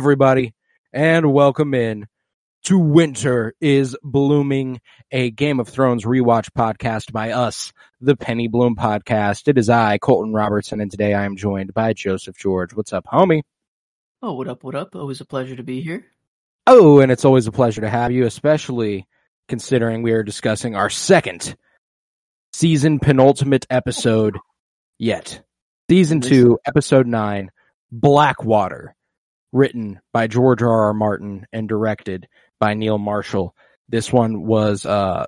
[0.00, 0.54] everybody,
[0.94, 2.06] and welcome in
[2.64, 4.80] to Winter is Blooming,
[5.12, 9.46] a Game of Thrones rewatch podcast by us, the Penny Bloom Podcast.
[9.46, 12.72] It is I, Colton Robertson, and today I am joined by Joseph George.
[12.72, 13.42] What's up, homie?
[14.22, 14.96] Oh, what up, what up?
[14.96, 16.06] Always a pleasure to be here.
[16.66, 19.06] Oh, and it's always a pleasure to have you, especially
[19.48, 21.54] considering we are discussing our second
[22.54, 24.38] season penultimate episode
[24.98, 25.42] yet.
[25.90, 27.50] Season two, episode nine,
[27.92, 28.94] Blackwater,
[29.52, 30.86] written by George R.
[30.86, 30.94] R.
[30.94, 33.54] Martin and directed by Neil Marshall.
[33.88, 35.26] This one was uh,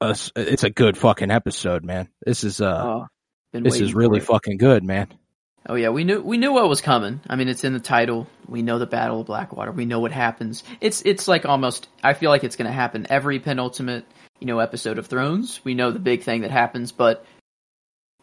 [0.00, 2.08] a it's a good fucking episode, man.
[2.24, 3.06] This is uh, Oh,
[3.52, 5.08] this is really fucking good, man.
[5.68, 7.20] Oh yeah, we knew we knew what was coming.
[7.28, 8.26] I mean, it's in the title.
[8.48, 9.70] We know the Battle of Blackwater.
[9.70, 10.64] We know what happens.
[10.80, 11.88] It's it's like almost.
[12.02, 14.04] I feel like it's going to happen every penultimate,
[14.40, 15.60] you know, episode of Thrones.
[15.62, 17.24] We know the big thing that happens, but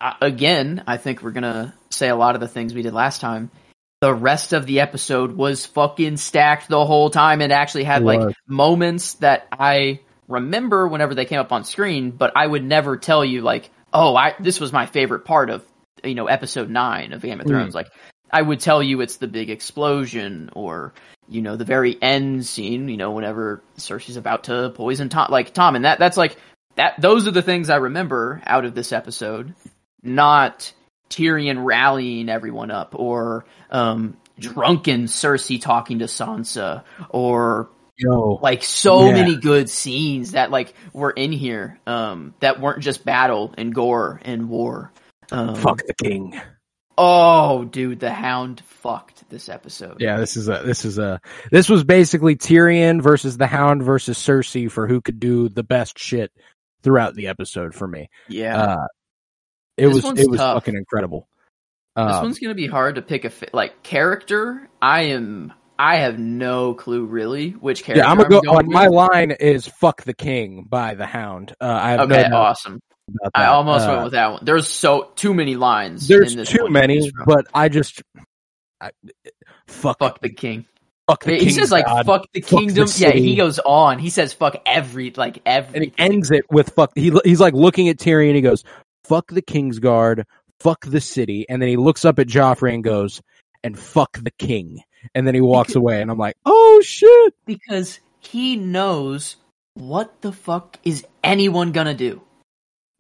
[0.02, 3.22] uh, again, I think we're gonna say a lot of the things we did last
[3.22, 3.52] time.
[4.02, 7.42] The rest of the episode was fucking stacked the whole time.
[7.42, 12.32] It actually had like moments that I remember whenever they came up on screen, but
[12.36, 15.66] I would never tell you like, oh, I this was my favorite part of
[16.04, 17.50] you know episode nine of Game of Mm.
[17.50, 17.76] Thrones.
[17.76, 17.90] Like,
[18.32, 20.94] I would tell you it's the big explosion or
[21.28, 22.88] you know the very end scene.
[22.88, 26.38] You know, whenever Cersei's about to poison Tom, like Tom, and that that's like
[26.76, 27.02] that.
[27.02, 29.56] Those are the things I remember out of this episode,
[30.02, 30.72] not
[31.10, 39.08] Tyrion rallying everyone up or um drunken Cersei talking to Sansa or Yo, like so
[39.08, 39.12] Yeah.
[39.14, 44.22] many good scenes that like were in here um that weren't just battle and gore
[44.24, 44.92] and war
[45.32, 46.40] um, fuck the king.
[46.98, 51.20] oh dude the hound fucked this episode Yeah, this is a this is a
[51.52, 56.00] this was basically Tyrion versus the Hound versus Cersei for who could do the best
[56.00, 56.32] shit
[56.82, 58.10] throughout the episode for me.
[58.30, 58.88] yeah Uh,
[59.80, 60.56] it This was it was tough.
[60.58, 61.28] fucking incredible.
[61.96, 65.98] this Um, one's gonna be hard to pick a fi- like character i am i
[65.98, 68.42] have no clue really which character yeah, I'm gonna go.
[68.42, 71.54] going Like, my line is "fuck the king" by the Hound.
[71.60, 72.80] Uh, I have okay no awesome
[73.34, 76.50] i almost Uh, went with that one there's so too many lines There's in this
[76.50, 78.02] too one to choose many, but I just
[78.80, 78.92] I,
[79.68, 80.66] fuck fuck the king
[81.08, 82.06] fuck the he says like God.
[82.06, 85.74] fuck the Fuck the kingdom yeah he goes on he says fuck every like every
[85.76, 88.36] and he ends it with "fuck." He he's like looking at Tyrion.
[88.36, 88.64] He goes,
[89.10, 90.24] "Fuck the Kingsguard,
[90.62, 93.22] fuck the city," and then he looks up at Joffrey and goes,
[93.64, 94.82] "And fuck the king."
[95.14, 99.36] And then he walks away, and I'm like, "Oh shit!" because he knows
[99.74, 102.22] what the fuck is anyone gonna do.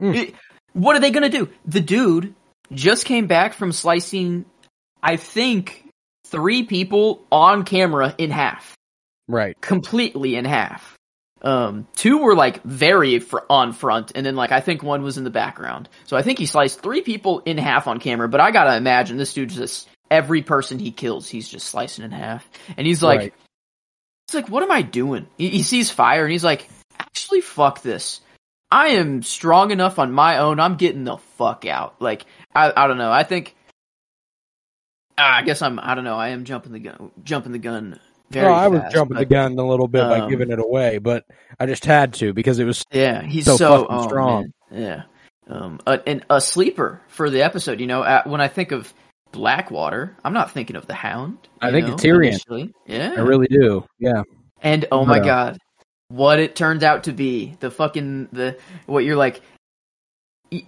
[0.02, 0.16] Mm.
[0.16, 0.36] It-
[0.74, 1.50] what are they gonna do?
[1.66, 2.36] The dude
[2.74, 4.46] just came back from slicing,
[5.04, 5.86] I think,
[6.26, 8.76] three people on camera in half,
[9.28, 9.60] Right.
[9.62, 10.96] completely in half.
[11.42, 15.18] Um, two were like very fr- on front, and then like I think one was
[15.18, 15.90] in the background.
[16.06, 18.28] So I think he sliced three people in half on camera.
[18.28, 22.12] But I gotta imagine this dude just every person he kills, he's just slicing in
[22.12, 23.20] half, and he's like.
[23.20, 23.34] Right.
[24.28, 25.26] He's like, what am I doing?
[25.40, 26.70] He, he sees fire and he's like,
[27.00, 28.22] actually, fuck this.
[28.70, 30.60] I am strong enough on my own.
[30.60, 32.00] I'm getting the fuck out.
[32.00, 33.12] Like, I, I don't know.
[33.12, 33.56] I think,
[35.18, 36.16] I guess I'm, I don't know.
[36.16, 39.26] I am jumping the gun, jumping the gun very Well, I was fast, jumping the
[39.26, 41.26] gun a little bit by um, giving it away, but
[41.60, 44.52] I just had to because it was Yeah, he's so so, fucking oh, strong.
[44.72, 44.82] man.
[44.82, 45.04] Yeah.
[45.48, 48.94] Um, a, and a sleeper for the episode, you know, uh, when I think of
[49.32, 51.38] Blackwater, I'm not thinking of the Hound.
[51.62, 52.28] I think know, of Tyrion.
[52.30, 52.74] initially.
[52.86, 53.14] Yeah.
[53.18, 53.86] I really do.
[53.98, 54.24] Yeah.
[54.62, 55.24] And oh my Yeah.
[55.24, 55.58] god,
[56.10, 59.42] what it turns out to be the fucking the what you're like.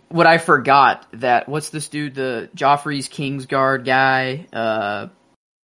[0.09, 5.07] What I forgot that what's this dude the Joffrey's Kingsguard guy uh,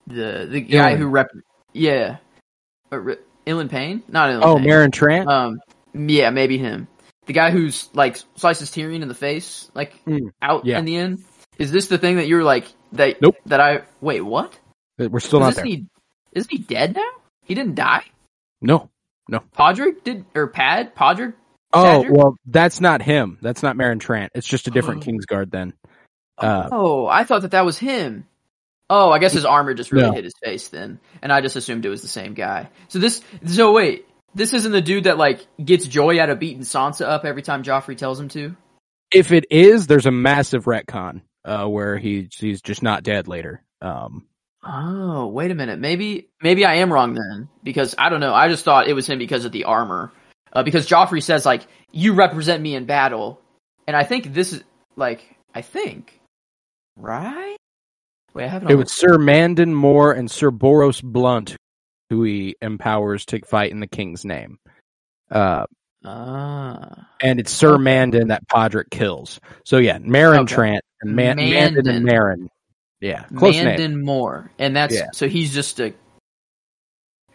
[0.07, 1.27] the the guy who rep
[1.77, 2.17] yeah,
[2.91, 2.99] uh,
[3.45, 4.43] Ilyn Payne not Ilyn.
[4.43, 4.65] Oh, Payne.
[4.67, 5.27] Meryn Trant.
[5.27, 5.59] Um,
[6.09, 6.87] yeah, maybe him.
[7.25, 10.79] The guy who's like slices Tyrion in the face, like Mm, out yeah.
[10.79, 11.23] in the end.
[11.57, 13.21] Is this the thing that you're like that?
[13.21, 13.35] Nope.
[13.47, 14.21] That I wait.
[14.21, 14.57] What?
[14.97, 15.65] We're still not there.
[15.65, 15.85] he?
[16.33, 17.09] Isn't he dead now?
[17.43, 18.03] He didn't die.
[18.61, 18.89] No.
[19.29, 19.39] No.
[19.57, 21.33] Podrick did or Pad Podrick?
[21.73, 22.09] Oh Sadger?
[22.11, 23.37] well, that's not him.
[23.41, 24.29] That's not Meryn Trant.
[24.35, 25.11] It's just a different Oh.
[25.11, 25.73] Kingsguard then.
[26.37, 28.25] Uh, oh, I thought that that was him.
[28.89, 30.13] Oh, I guess his armor just really No.
[30.13, 32.69] hit his face then, and I just assumed it was the same guy.
[32.87, 36.61] So this, so wait, this isn't the dude that like gets joy out of beating
[36.61, 38.55] Sansa up every time Joffrey tells him to.
[39.11, 43.61] If it is, there's a massive retcon uh, where he he's just not dead later.
[43.81, 44.25] Um,
[44.69, 45.79] Oh, wait a minute.
[45.79, 48.33] Maybe maybe I am wrong then because I don't know.
[48.33, 50.11] I just thought it was him because of the armor.
[50.51, 53.39] Uh, because Joffrey says like you represent me in battle,
[53.87, 54.63] and I think this is
[54.95, 55.23] like
[55.53, 56.19] I think
[56.97, 57.55] right.
[58.37, 58.75] Wait, I have it.
[58.75, 61.55] was Sir Mandon Moore and Sir Boros Blount
[62.09, 64.57] who he empowers to fight in the king's name.
[65.29, 65.65] Uh,
[66.05, 67.83] Ah, and it's Sir Okay.
[67.83, 69.41] Mandon that Podrick kills.
[69.65, 70.55] So yeah, Meryn Okay.
[70.55, 71.95] Trant and Man- Mandon Mandon.
[71.95, 72.47] and Meryn.
[73.01, 73.65] Yeah, close name.
[73.65, 75.07] Mandon Moore, and that's Yeah.
[75.11, 75.93] so he's just a.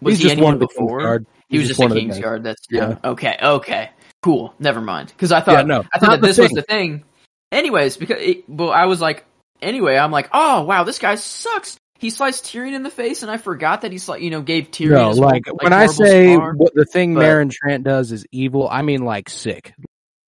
[0.01, 1.01] Was He's he just one before?
[1.49, 2.19] He was He's just, a the King's.
[2.19, 2.45] Guard.
[2.45, 2.97] That's Yeah.
[3.05, 3.37] okay.
[3.43, 3.91] Okay,
[4.23, 4.55] cool.
[4.59, 5.09] Never mind.
[5.09, 7.05] Because I thought Yeah, no, I thought that this was the thing.
[7.51, 9.27] Anyways, because it, well, I was like,
[9.63, 11.79] anyway, I'm like, oh wow, this guy sucks.
[11.99, 14.71] He sliced Tyrion in the face, and I forgot that he's like, you know, gave
[14.73, 14.91] Tyrion.
[14.91, 16.53] No, like whole, when I say scar.
[16.55, 19.73] what the thing but- Meryn Trant does is evil, I mean like sick.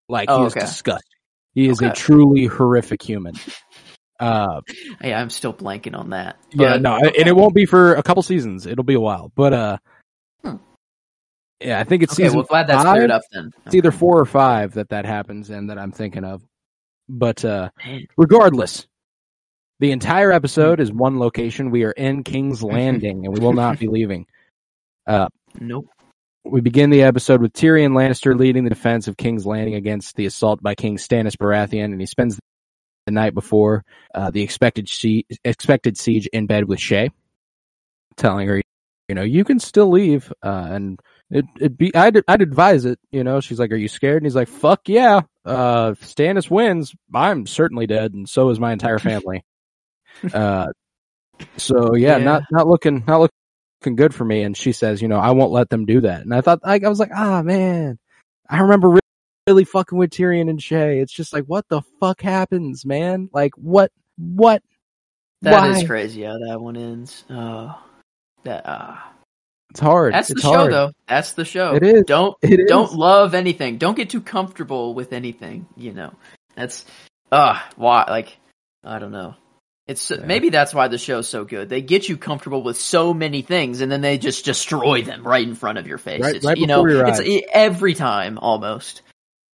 [0.09, 0.61] Like Oh, he is okay.
[0.61, 1.09] disgusting.
[1.55, 3.35] He is a truly horrific human.
[4.21, 4.61] Uh,
[5.03, 6.37] yeah, I'm still blanking on that.
[6.53, 8.67] yeah, no, and it won't be for a couple seasons.
[8.67, 9.79] It'll be a while, but uh,
[10.45, 10.57] Hmm.
[11.61, 12.95] yeah, I think it's Okay, season well, glad that's five.
[12.97, 13.51] cleared up then.
[13.67, 16.43] It's either four or five that that happens, and that I'm thinking of.
[17.09, 17.71] But uh,
[18.17, 18.87] regardless,
[19.85, 21.71] the entire episode is one location.
[21.71, 24.27] We are in King's Landing, and we will not be leaving.
[25.07, 25.29] Uh,
[25.61, 25.85] Nope.
[26.45, 30.25] we begin the episode with Tyrion Lannister leading the defense of King's Landing against the
[30.25, 32.41] assault by King Stannis Baratheon, and he spends
[33.05, 33.85] the night before
[34.15, 37.11] uh, the expected sie- expected siege in bed with Shae,
[38.17, 38.63] telling her,
[39.11, 40.99] you know, you can still leave, uh, and
[41.29, 42.99] it it be I'd I'd advise it.
[43.13, 45.21] You know, she's like, "Are you scared?" And he's like, "Fuck yeah!
[45.45, 49.45] Uh, if Stannis wins, I'm certainly dead, and so is my entire family."
[50.33, 50.69] Uh,
[51.57, 52.25] so yeah, Yeah.
[52.25, 54.43] not not looking not looking good for me.
[54.43, 56.81] And she says, "You know, I won't let them do that." And I thought I,
[56.85, 57.99] I was like, "Ah, man,
[58.49, 59.01] I remember really,
[59.47, 61.03] really fucking with Tyrion and Shae.
[61.03, 63.29] It's just like, what the fuck happens, man?
[63.33, 64.63] Like, what, what?"
[65.43, 65.85] That is Why?
[65.87, 67.25] crazy how that one ends.
[67.29, 67.79] Oh,
[68.45, 69.11] that ah.
[69.71, 70.15] It's hard.
[70.15, 70.93] That's it's the show, though.
[71.09, 71.75] That's the show.
[71.75, 72.05] It is.
[72.07, 72.69] Don't It is.
[72.69, 73.77] don't love anything.
[73.77, 75.67] Don't get too comfortable with anything.
[75.77, 76.15] You know,
[76.55, 76.85] that's
[77.33, 78.39] ah why like
[78.85, 79.35] I don't know.
[79.87, 80.19] It's Yeah.
[80.25, 81.69] maybe that's why the show's so good.
[81.69, 85.47] They get you comfortable with so many things, and then they just destroy them right
[85.47, 86.23] in front of your face.
[86.23, 87.43] Right- it's, right you know, your it's eyes.
[87.53, 89.03] every time almost.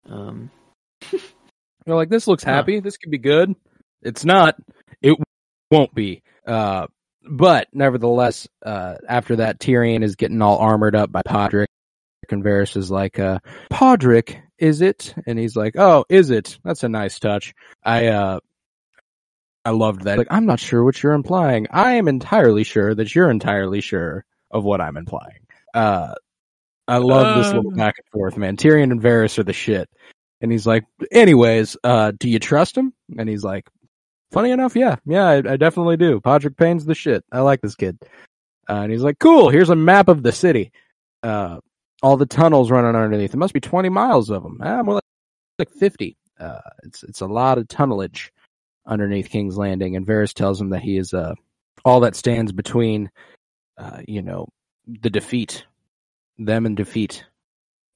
[0.08, 0.50] Um,
[1.86, 2.52] You're like, this looks Huh.
[2.52, 2.80] happy.
[2.80, 3.54] This could be good.
[4.02, 4.56] It's not.
[5.02, 5.16] It
[5.70, 6.22] won't be.
[6.46, 6.86] Uh,
[7.28, 11.66] but nevertheless, uh, after that, Tyrion is getting all armored up by Podrick,
[12.30, 13.40] and Varys is like, uh,
[13.72, 15.14] Podrick, is it?
[15.26, 16.58] And he's like, oh, is it?
[16.64, 17.52] That's a nice touch.
[17.84, 18.40] I, uh,
[19.64, 20.18] I loved that.
[20.18, 21.66] Like, I'm not sure what you're implying.
[21.70, 25.46] I am entirely sure that you're entirely sure of what I'm implying.
[25.74, 26.14] Uh,
[26.88, 27.76] I love this little Um.
[27.76, 28.56] back and forth, man.
[28.56, 29.88] Tyrion and Varys are the shit.
[30.40, 32.94] And he's like, anyways, uh, do you trust him?
[33.18, 33.68] And he's like,
[34.32, 36.20] funny enough, yeah, yeah, I, I definitely do.
[36.20, 37.22] Podrick Payne's the shit.
[37.30, 37.98] I like this kid.
[38.68, 40.72] Uh, and he's like, cool, here's a map of the city.
[41.22, 41.58] Uh,
[42.02, 43.34] all the tunnels running underneath.
[43.34, 44.58] It must be 20 miles of them.
[44.62, 45.02] Ah, more like,
[45.58, 46.16] like 50.
[46.38, 48.30] Uh, it's, it's a lot of tunnelage
[48.86, 49.96] underneath King's Landing.
[49.96, 51.34] And Varys tells him that he is, uh,
[51.84, 53.10] all that stands between,
[53.78, 54.48] uh, you know,
[54.86, 55.64] the defeat,
[56.38, 57.24] them and defeat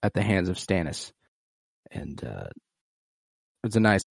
[0.02, 1.12] at the hands of Stannis.
[1.90, 2.48] And, uh,
[3.62, 4.02] it's a nice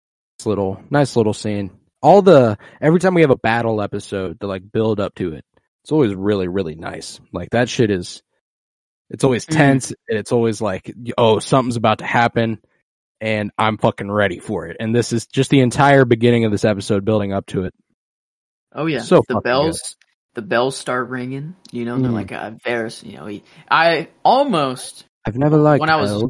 [0.45, 1.71] little, nice little scene.
[2.01, 5.45] All the, every time we have a battle episode to like build up to it,
[5.85, 7.21] it's always really, really nice.
[7.33, 8.23] Like that shit is,
[9.11, 9.53] it's always Mhm.
[9.57, 12.59] tense and it's always like, oh, something's about to happen
[13.23, 14.77] and I'm fucking ready for it.
[14.81, 17.75] And this is just the entire beginning of this episode building up to it.
[18.75, 19.97] oh yeah, So the bells,
[20.35, 21.55] the bells start ringing.
[21.71, 22.15] You know, they're Mhm.
[22.15, 23.03] like uh, Varys.
[23.09, 23.45] You know, he.
[23.71, 26.25] I almost I've never liked when I was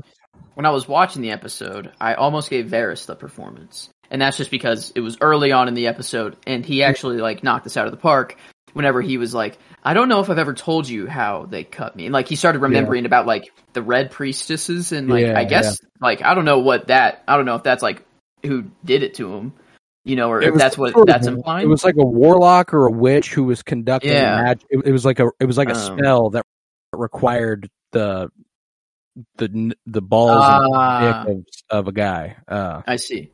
[0.55, 4.51] when I was watching the episode, I almost gave Varys the performance, and that's just
[4.51, 7.87] because it was early on in the episode, and he actually like knocked us out
[7.87, 8.37] of the park.
[8.73, 11.95] Whenever he was like, "I don't know if I've ever told you how they cut
[11.95, 15.45] me," and like he started remembering about like the red priestesses, and like Yeah, I
[15.45, 18.03] guess like I don't know what that I don't know if that's like
[18.45, 19.53] who did it to him,
[20.05, 21.67] you know, or It if that's what sort of that's implying.
[21.67, 24.43] It was like a warlock or a witch who was conducting Yeah.
[24.43, 24.67] magic.
[24.71, 26.45] It, it was like a it was like a Um, spell that
[26.93, 28.31] required the
[29.37, 31.25] the the balls Ah.
[31.27, 32.37] and dick of, of a guy.
[32.49, 33.31] Uh, I see.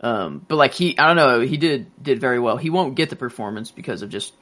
[0.00, 2.56] Um, but like he, I don't know, he did did very well.
[2.56, 4.34] He won't get the performance because of just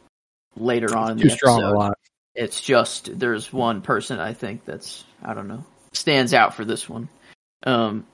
[0.56, 1.74] later on in too the strong episode.
[1.74, 1.98] a lot.
[2.34, 6.88] It's just there's one person I think that's I don't know stands out for this
[6.88, 7.08] one.
[7.64, 8.06] Um,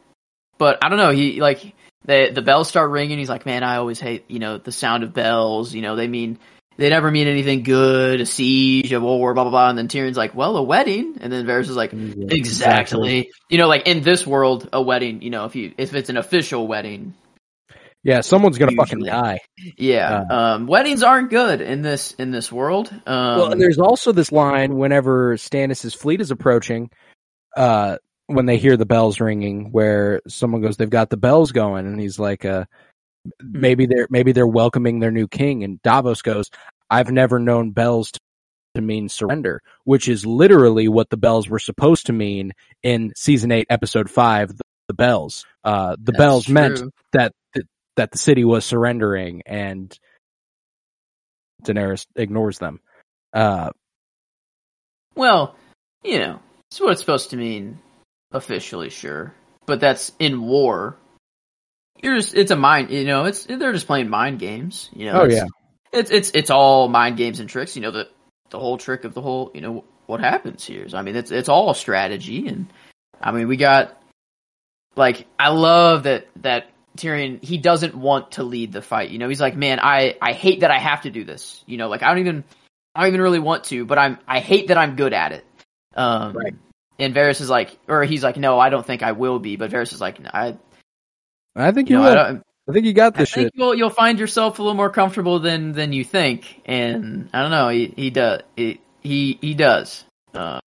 [0.59, 1.11] but I don't know.
[1.11, 1.75] He like
[2.05, 3.19] the the bells start ringing.
[3.19, 5.75] He's like, man, I always hate you know the sound of bells.
[5.75, 6.39] You know they mean
[6.79, 9.69] they never mean anything good, a siege, a war, blah blah blah.
[9.69, 13.31] And then Tyrion's like, well, a wedding, and then Varys is like, Yeah, exactly.
[13.49, 15.23] You know, like in this world, a wedding.
[15.23, 17.15] You know, if you if it's an official wedding,
[18.07, 19.11] Yeah, someone's gonna fucking Usually.
[19.11, 19.41] die.
[19.77, 22.89] yeah, um, weddings aren't good in this in this world.
[23.05, 26.89] Um, well, and there's also this line whenever Stannis' fleet is approaching,
[27.57, 27.97] uh,
[28.29, 31.99] when they hear the bells ringing, where someone goes, "They've got the bells going," and
[31.99, 32.67] he's like, uh,
[33.43, 36.49] "Maybe they're maybe they're welcoming their new king." And Davos goes,
[36.89, 38.21] "I've never known bells to,
[38.77, 42.53] to mean surrender," which is literally what the bells were supposed to mean
[42.85, 44.57] in season eight, episode five.
[44.57, 46.81] The, the bells, uh, the that's bells meant
[47.13, 47.33] that
[47.97, 49.97] that the city was surrendering, and
[51.63, 52.81] Daenerys ignores them.
[53.33, 53.71] Uh,
[55.15, 55.57] Well,
[56.03, 57.79] you know, it's what it's supposed to mean
[58.33, 59.35] officially, sure.
[59.67, 60.97] But that's in war.
[62.03, 64.91] You're just it's a mind you know, it's they're just playing mind games.
[64.95, 65.47] You know, Oh, it's, yeah.
[65.93, 68.09] It's it's it's all mind games and tricks, you know, the
[68.51, 71.31] the whole trick of the whole you know, what happens here is I mean it's
[71.31, 72.67] it's all strategy and
[73.21, 74.01] I mean we got
[74.95, 79.11] like I love that that Tyrion he doesn't want to lead the fight.
[79.11, 81.63] You know, he's like, Man, I, I hate that I have to do this.
[81.67, 82.45] You know, like I don't even
[82.95, 85.45] I don't even really want to, but I'm I hate that I'm good at it.
[85.95, 86.55] Um, Right.
[86.99, 89.57] And Varys is like, or he's like, no, I don't think I will be.
[89.57, 90.57] But Varys is like, I,
[91.55, 92.15] I think you you know, I, will.
[92.15, 93.53] don't, I think you got I this think shit.
[93.55, 96.63] you'll you'll find yourself a little more comfortable than than you think.
[96.65, 100.61] And I don't know, he he does he he, he does uh,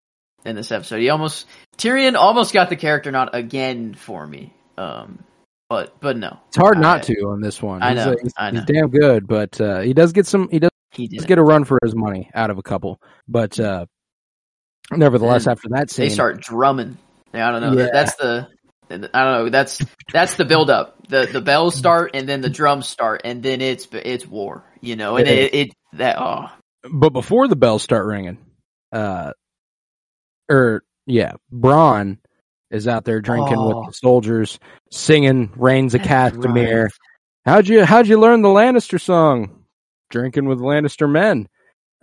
[0.46, 1.00] in this episode.
[1.00, 4.54] He almost Tyrion almost got the character not again for me.
[4.78, 5.24] Um,
[5.70, 7.82] but but no, It's hard I- not to on this one.
[7.84, 10.50] I know, uh, he's, I he's damn good, but uh, he does get some.
[10.50, 11.26] He does he did.
[11.28, 13.00] get a run for his money out of a couple.
[13.28, 13.86] But uh,
[14.92, 16.98] nevertheless, And after that scene, they start drumming.
[17.34, 17.82] Yeah, I don't know.
[17.82, 17.90] Yeah.
[17.94, 18.48] That's the
[18.92, 19.50] I don't know.
[19.50, 19.80] That's
[20.12, 21.08] that's the build up.
[21.08, 24.64] The the bells start and then the drums start and then it's it's war.
[24.82, 26.48] You know, and It it, it that oh
[26.92, 28.38] but before the bells start ringing,
[28.94, 29.34] uh,
[30.50, 32.18] or yeah, Bronn
[32.72, 33.80] is out there drinking Oh.
[33.80, 34.60] with the soldiers,
[34.92, 36.92] singing "Rains of Castamere." right.
[37.46, 39.64] How'd you How'd you learn the Lannister song?
[40.10, 41.48] Drinking with Lannister men.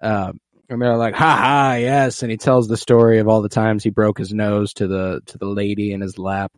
[0.02, 0.32] Uh,
[0.68, 3.84] and they're like, "Ha ha, yes!" And he tells the story of all the times
[3.84, 6.52] he broke his nose to the to the lady in his lap,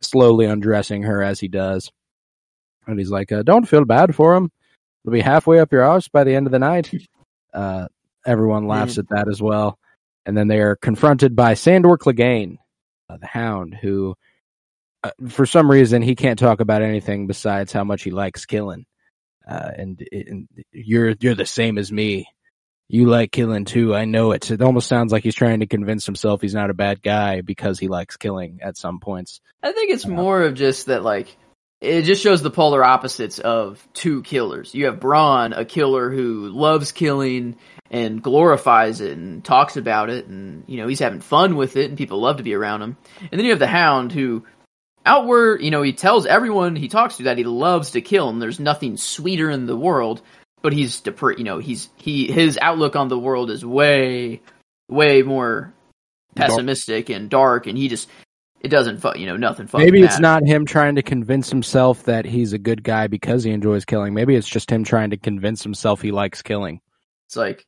[0.00, 1.90] slowly undressing her as he does.
[2.86, 4.50] And he's like, uh, "Don't feel bad for him.
[5.04, 6.90] It'll be halfway up your arse by the end of the night."
[7.54, 7.86] Uh,
[8.24, 9.78] everyone laughs at that as well.
[10.24, 12.56] And then they are confronted by Sandor Clegane,
[13.20, 14.14] the Hound, who,
[15.02, 18.86] uh, for some reason, he can't talk about anything besides how much he likes killing.
[19.46, 22.28] Uh, and, and you're you're the same as me.
[22.88, 23.94] You like killing too.
[23.94, 24.50] I know it.
[24.50, 27.78] It almost sounds like he's trying to convince himself he's not a bad guy because
[27.78, 29.40] he likes killing at some points.
[29.62, 31.36] I think it's more of just that like
[31.82, 34.72] it just shows the polar opposites of two killers.
[34.72, 37.56] You have Bronn, a killer who loves killing
[37.90, 41.88] and glorifies it and talks about it and you know, he's having fun with it
[41.88, 42.96] and people love to be around him.
[43.20, 44.46] And then you have the Hound who
[45.04, 48.40] outward, you know, he tells everyone he talks to that he loves to kill and
[48.40, 50.22] there's nothing sweeter in the world,
[50.62, 54.40] but he's depre- you know, he's he his outlook on the world is way
[54.88, 55.74] way more
[56.36, 58.08] pessimistic and dark and he just
[58.62, 60.20] it doesn't fu- you know, nothing fucking Maybe it's matters.
[60.20, 64.14] not him trying to convince himself that he's a good guy because he enjoys killing.
[64.14, 66.80] Maybe it's just him trying to convince himself he likes killing.
[67.26, 67.66] It's like,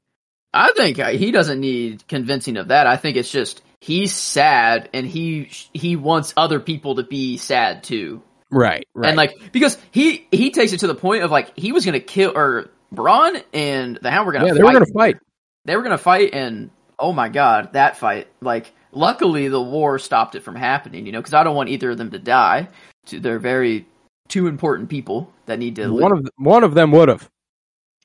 [0.53, 2.87] I think uh, he doesn't need convincing of that.
[2.87, 7.83] I think it's just he's sad and he he wants other people to be sad
[7.83, 8.23] too.
[8.53, 9.09] Right, right.
[9.09, 11.99] And like because he he takes it to the point of like he was gonna
[11.99, 14.59] kill or Bronn and the Hound were gonna yeah, fight.
[14.59, 15.17] they were going to fight.
[15.65, 16.71] They were gonna fight and
[17.01, 18.29] oh my god, that fight!
[18.41, 21.07] Like luckily the war stopped it from happening.
[21.07, 22.69] You know, because I don't want either of them to die.
[23.11, 23.87] They're very
[24.29, 25.93] two important people that need to.
[25.93, 27.29] One of one of them would have.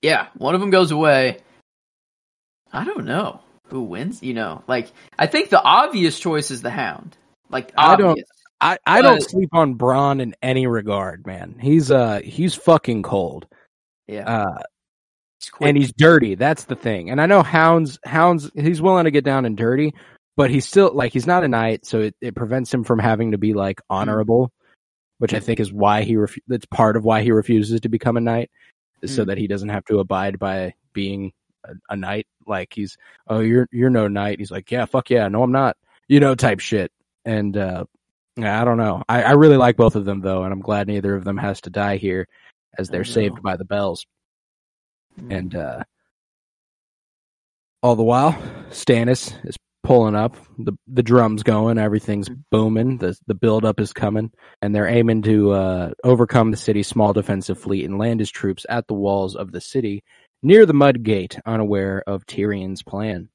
[0.02, 1.40] Yeah, one of them goes away.
[2.72, 4.22] I don't know who wins.
[4.24, 7.18] You know, like I think the obvious choice is the Hound.
[7.50, 8.28] Like I don't- obvious.
[8.62, 11.56] I, I don't sleep on Bronn in any regard, man.
[11.62, 13.48] He's uh he's fucking cold.
[14.08, 14.62] Yeah, Uh
[15.40, 16.36] He's and he's dirty.
[16.36, 17.10] That's the thing.
[17.10, 19.94] And I know Hounds Hounds he's willing to get down and dirty,
[20.38, 23.32] but he's still like he's not a knight, so it, it prevents him from having
[23.32, 24.52] to be like honorable,
[25.18, 28.18] which I think is why he ref- that's part of why he refuses to become
[28.18, 28.50] a knight,
[29.02, 29.28] is so Mm.
[29.28, 31.34] that he doesn't have to abide by being
[31.66, 32.28] a, a knight.
[32.48, 34.40] Like he's oh you're you're no knight.
[34.40, 36.92] He's like yeah fuck yeah no I'm not you know type shit.
[37.26, 37.86] And uh
[38.38, 39.04] I don't know.
[39.10, 41.60] I, I really like both of them though, and I'm glad neither of them has
[41.62, 42.28] to die here,
[42.78, 44.06] as they're saved by the bells.
[45.22, 45.38] Mm.
[45.38, 45.84] And uh
[47.84, 48.34] all the while,
[48.72, 49.58] Stannis is
[49.90, 54.32] pulling up, the the drums going, everything's booming, the the build up is coming,
[54.62, 58.68] and they're aiming to uh overcome the city's small defensive fleet and land his troops
[58.70, 60.04] at the walls of the city
[60.44, 63.30] near the mud gate, unaware of Tyrion's plan.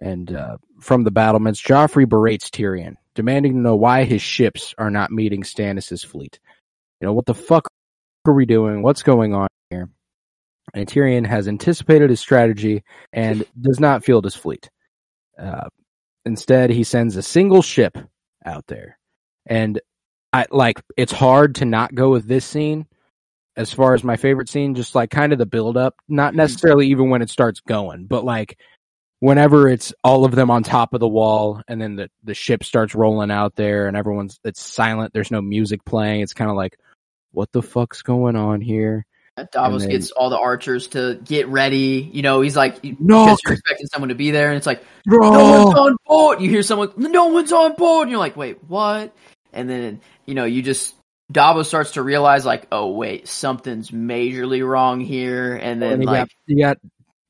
[0.00, 4.92] And uh, from the battlements, Joffrey berates Tyrion, demanding to know why his ships are
[4.92, 6.38] not meeting Stannis' fleet.
[7.00, 7.66] You know, what the fuck
[8.28, 8.82] are we doing?
[8.82, 9.90] What's going on here?
[10.72, 14.70] And Tyrion has anticipated his strategy and does not field his fleet.
[15.38, 15.68] Uh,
[16.24, 17.96] instead, he sends a single ship
[18.44, 18.98] out there.
[19.46, 19.80] And
[20.32, 22.86] I like it's hard to not go with this scene
[23.56, 26.88] as far as my favorite scene, just like kind of the build up, not necessarily
[26.88, 28.58] even when it starts going, but like
[29.20, 32.62] whenever it's all of them on top of the wall and then the, the ship
[32.62, 36.56] starts rolling out there and everyone's it's silent, there's no music playing, it's kind of
[36.56, 36.78] like,
[37.32, 39.04] what the fuck's going on here?
[39.52, 42.08] Davos then- gets all the archers to get ready.
[42.12, 44.84] You know, he's like, No, because you're expecting someone to be there, and it's like,
[45.04, 45.32] bro.
[45.32, 46.40] no one's on board.
[46.40, 48.02] You hear someone, no one's on board.
[48.02, 49.14] And you're like, wait, what?
[49.52, 50.94] And then, you know, you just,
[51.30, 55.54] Davos starts to realize, like, oh, wait, something's majorly wrong here.
[55.56, 56.78] And then, and you like, got you got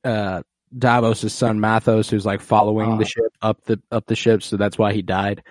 [0.04, 0.42] uh
[0.76, 2.96] Davos' son Mathos who's like following Uh.
[2.98, 5.42] the ship up the up the ship, so that's why he died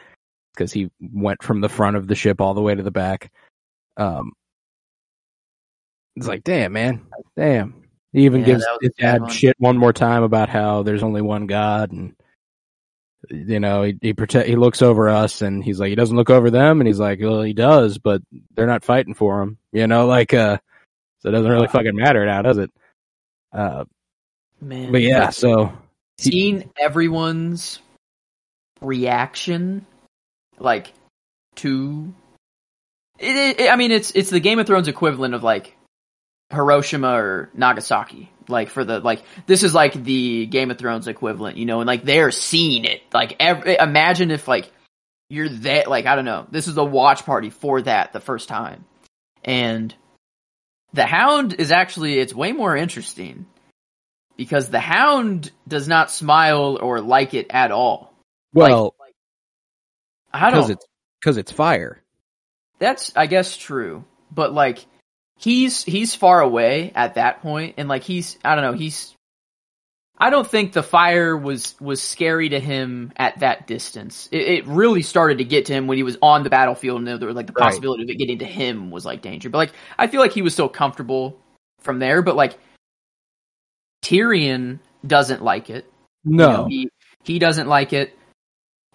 [0.53, 3.31] because he went from the front of the ship all the way to the back.
[3.97, 4.31] Um,
[6.17, 7.05] it's like, damn, man,
[7.35, 7.83] damn.
[8.11, 9.29] He even Yeah, gives his dad one.
[9.31, 12.15] shit one more time about how there's only one God, and
[13.29, 16.31] you know he he protect he looks over us, and he's like he doesn't look
[16.31, 18.21] over them, and he's like, well, he does, but
[18.55, 20.57] they're not fighting for him, you know, like uh,
[21.19, 22.71] so it doesn't really fucking matter now, does it?
[23.53, 23.85] Uh,
[24.59, 24.91] man.
[24.91, 25.71] but yeah, so
[26.17, 27.79] seeing everyone's
[28.81, 29.85] reaction,
[30.57, 30.91] like,
[31.57, 32.13] to.
[33.19, 35.76] It, it, I mean, it's it's the Game of Thrones equivalent of like
[36.51, 38.31] Hiroshima or Nagasaki.
[38.49, 41.87] Like for the like, this is like the Game of Thrones equivalent, you know, and
[41.87, 43.01] like they're seeing it.
[43.13, 44.71] Like, every, imagine if like
[45.29, 46.47] you're that Like, I don't know.
[46.49, 48.85] This is a watch party for that the first time,
[49.43, 49.93] and
[50.93, 53.45] the Hound is actually it's way more interesting
[54.37, 58.13] because the Hound does not smile or like it at all.
[58.53, 58.95] well,
[60.33, 60.69] I don't.
[60.69, 60.85] it's
[61.19, 62.01] because it's fire.
[62.79, 64.85] That's I guess true, but like
[65.37, 69.13] he's he's far away at that point, and like he's I don't know he's.
[70.19, 74.27] I don't think the fire was was scary to him at that distance.
[74.31, 77.07] It, it really started to get to him when he was on the battlefield, and
[77.07, 77.63] there was like the Right.
[77.63, 79.49] possibility of it getting to him was like danger.
[79.51, 81.39] But like I feel like he was still comfortable
[81.81, 82.23] from there.
[82.23, 82.57] But like
[84.03, 85.85] Tyrion doesn't like it.
[86.39, 86.89] You No, know, he
[87.23, 88.17] he doesn't like it.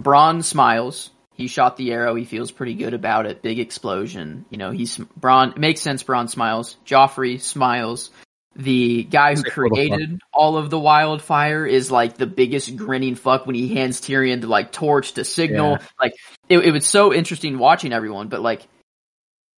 [0.02, 1.11] Bronn smiles.
[1.34, 2.14] He shot the arrow.
[2.14, 3.42] He feels pretty good about it.
[3.42, 4.44] Big explosion.
[4.50, 5.52] You know, he's Bronn.
[5.52, 6.02] It makes sense.
[6.02, 6.76] Bronn smiles.
[6.86, 8.10] Joffrey smiles.
[8.54, 13.54] The guy who created all of the wildfire is like the biggest grinning fuck when
[13.54, 15.78] he hands Tyrion the like torch to signal.
[15.80, 15.86] Yeah.
[15.98, 16.12] Like
[16.50, 18.28] it, it was so interesting watching everyone.
[18.28, 18.68] But like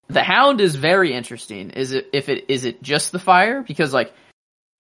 [0.06, 1.70] the Hound is very interesting.
[1.70, 3.62] Is it if it is it just the fire?
[3.62, 4.12] Because like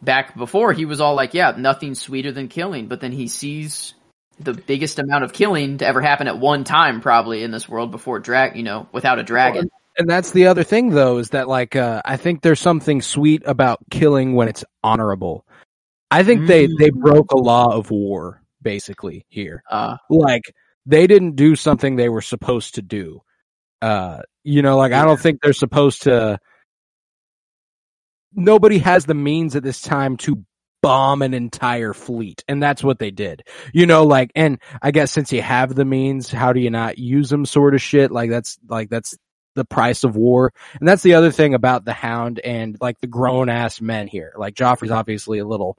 [0.00, 3.94] back before he was all like, yeah, nothing sweeter than killing, but then he sees
[4.40, 7.90] the biggest amount of killing to ever happen at one time probably in this world
[7.90, 9.70] before drag, you know, without a dragon.
[9.96, 13.42] and that's the other thing though is that like uh, I think there's something sweet
[13.46, 15.46] about killing when it's honorable.
[16.10, 17.00] I think they they Mm.
[17.00, 19.62] broke a law of war basically here.
[19.70, 20.52] Uh, Like
[20.86, 23.22] they didn't do something they were supposed to do.
[23.82, 26.38] Uh, you know, like I don't think they're supposed to.
[28.32, 30.44] Nobody has the means at this time to
[30.84, 33.42] bomb an entire fleet, and that's what they did.
[33.72, 36.98] You know, like, and I guess since you have the means, how do you not
[36.98, 37.46] use them?
[37.46, 38.10] Sort of shit.
[38.10, 39.16] Like that's like that's
[39.54, 43.06] the price of war, and that's the other thing about the Hound and like the
[43.06, 44.32] grown ass men here.
[44.36, 45.76] Like Joffrey's obviously a little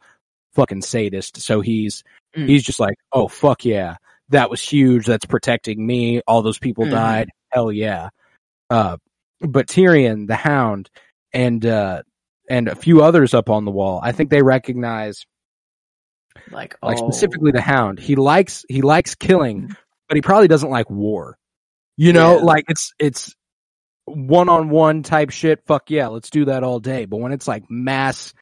[0.54, 2.04] fucking sadist, so he's
[2.36, 2.50] Mm.
[2.50, 3.96] he's just like, oh fuck yeah,
[4.30, 5.06] that was huge.
[5.06, 6.22] That's protecting me.
[6.28, 6.92] All those people Mhm.
[6.92, 7.30] died.
[7.50, 8.10] Hell yeah.
[8.70, 8.98] Uh,
[9.42, 10.90] but Tyrion, the Hound,
[11.32, 12.02] and uh,
[12.50, 15.26] and a few others up on the wall, I think they recognize,
[16.52, 18.00] like, like oh, specifically the Hound.
[18.00, 19.74] He likes he likes killing, mm-hmm.
[20.08, 21.38] but he probably doesn't like war.
[21.98, 22.44] You know, Yeah.
[22.44, 23.34] like it's it's
[24.06, 25.66] one on one type shit.
[25.66, 27.06] Fuck yeah, let's do that all day.
[27.06, 28.34] But when it's like mass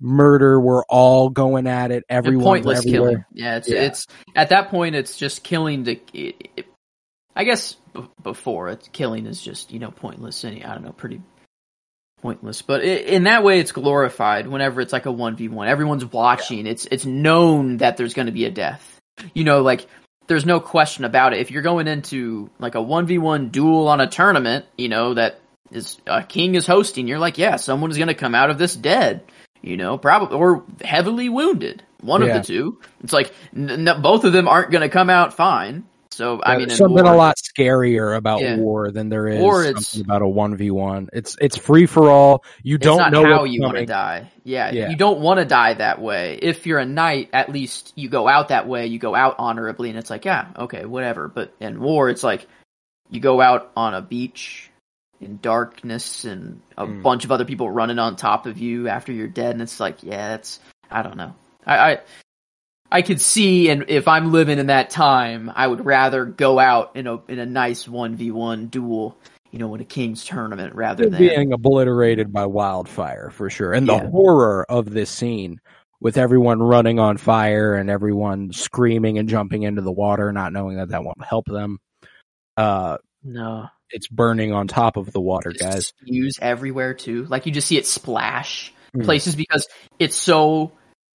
[0.00, 2.04] murder, we're all going at it.
[2.08, 3.24] and Everyone, pointless killing.
[3.32, 3.82] Yeah, it's Yeah.
[3.82, 5.92] it's at that point it's just killing to.
[6.12, 6.66] It, it-
[7.36, 10.44] I guess b- before it's killing is just you know pointless.
[10.44, 11.22] Any I don't know, pretty
[12.22, 12.62] pointless.
[12.62, 14.46] But in that way, it's glorified.
[14.46, 16.66] Whenever it's like a one v one, everyone's watching.
[16.66, 19.00] It's it's known that there's going to be a death.
[19.34, 19.86] You know, like
[20.26, 21.40] there's no question about it.
[21.40, 25.14] If you're going into like a one v one duel on a tournament, you know
[25.14, 27.08] that is a king is hosting.
[27.08, 29.22] You're like, yeah, someone is going to come out of this dead.
[29.62, 31.82] You know, probably or heavily wounded.
[32.00, 32.28] One Yeah.
[32.36, 32.80] of the two.
[33.04, 35.84] It's like n- n- both of them aren't going to come out fine.
[36.20, 38.56] So I mean, There's something war, a lot scarier about Yeah.
[38.56, 41.08] war than there is War, something about a one v one.
[41.14, 42.44] It's it's free for all.
[42.62, 44.30] You It's don't not know how you want to die.
[44.44, 44.90] Yeah, Yeah.
[44.90, 46.38] you don't want to die that way.
[46.42, 48.86] If you're a knight, at least you go out that way.
[48.86, 51.26] You go out honorably, and it's like, yeah, okay, whatever.
[51.26, 52.46] But in war, it's like
[53.08, 54.70] you go out on a beach
[55.22, 57.02] in darkness and a Mm.
[57.02, 60.02] bunch of other people running on top of you after you're dead, and it's like,
[60.02, 61.32] yeah, that's I don't know.
[61.64, 61.98] I I,
[62.92, 66.96] I could see, and if I'm living in that time, I would rather go out
[66.96, 69.16] in a in a nice one v one duel,
[69.50, 73.72] you know, in a king's tournament rather than being obliterated by wildfire for sure.
[73.72, 75.60] And the horror of this scene
[76.00, 80.76] with everyone running on fire and everyone screaming and jumping into the water, not knowing
[80.78, 81.78] that that won't help them.
[82.56, 83.68] Uh, no.
[83.90, 85.88] it's burning on top of the water, guys.
[85.88, 87.24] spews everywhere too.
[87.26, 89.04] Like you just see it splash Mm.
[89.04, 89.68] places because
[90.00, 90.72] it's so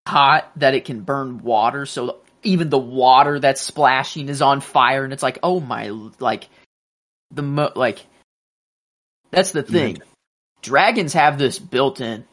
[0.08, 1.86] hot that it can burn water.
[1.86, 5.90] So even the water that's splashing is on fire, and it's like, oh my,
[6.20, 6.48] like
[7.32, 8.06] the mo- like
[9.32, 10.02] that's the thing.
[10.62, 12.26] Dragons have this built in.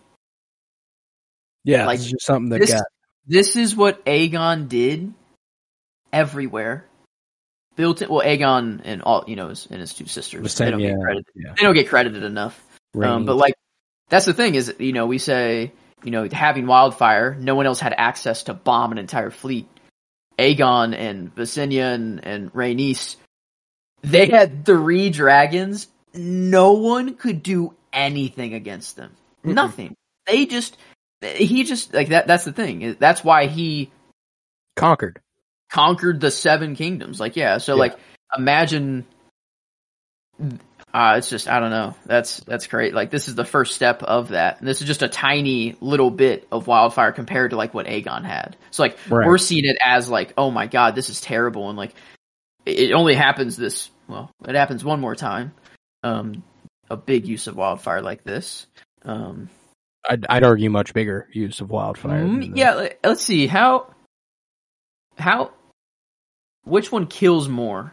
[1.65, 2.85] Yeah, Like, just something that this- got
[3.27, 5.13] This is what Aegon did
[6.13, 6.87] everywhere.
[7.77, 8.11] Built it.
[8.11, 10.55] Well, Aegon and all you know, his, and his two sisters.
[10.57, 11.27] They don't get credited.
[11.35, 11.55] yeah.
[11.57, 12.63] They don't get credited enough.
[13.01, 13.55] Um, but like,
[14.09, 17.81] that's the thing is, you know, we say, you know, having wildfire, no one else
[17.81, 19.69] had access to bomb an entire fleet.
[20.39, 23.17] Aegon and Visenya and, and Rhaenys,
[24.03, 25.89] they had three dragons.
[26.15, 29.13] No one could do anything against them.
[29.45, 29.55] Mm-mm.
[29.55, 29.95] Nothing.
[30.27, 30.77] They just,
[31.21, 32.97] he just, like that, that's the thing.
[32.99, 33.91] That's why he
[34.77, 35.21] conquered.
[35.71, 37.21] conquered the seven kingdoms.
[37.21, 37.81] Like, yeah, so Yeah.
[37.81, 37.99] like
[38.37, 39.05] imagine
[40.95, 41.95] uh it's just I don't know.
[42.07, 42.93] That's that's great.
[42.95, 44.59] Like this is the first step of that.
[44.59, 48.25] And this is just a tiny little bit of wildfire compared to like what Aegon
[48.25, 48.57] had.
[48.71, 49.27] So like Right.
[49.27, 51.95] we're seeing it as like, oh my god, this is terrible and like
[52.67, 55.53] it only happens this well, it happens one more time.
[56.03, 56.43] Um
[56.91, 58.67] a big use of wildfire like this.
[59.05, 59.49] Um
[60.09, 62.25] I'd, I'd argue much bigger use of wildfire.
[62.25, 63.95] Mm, yeah, let- let's see how
[65.17, 65.53] how
[66.65, 67.93] which one kills more?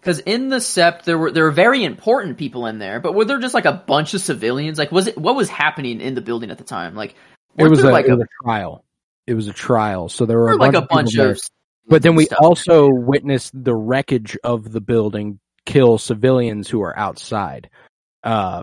[0.00, 3.26] Because in the Sept, there were there were very important people in there, but were
[3.26, 4.78] there just like a bunch of civilians?
[4.78, 6.94] Like, was it what was happening in the building at the time?
[6.94, 7.14] Like,
[7.58, 8.84] it was, a, like it a, was a trial.
[9.26, 11.38] It was a trial, so there were a like bunch a bunch of,
[11.86, 17.68] But then we also witnessed the wreckage of the building kill civilians who are outside.
[18.24, 18.62] Uh,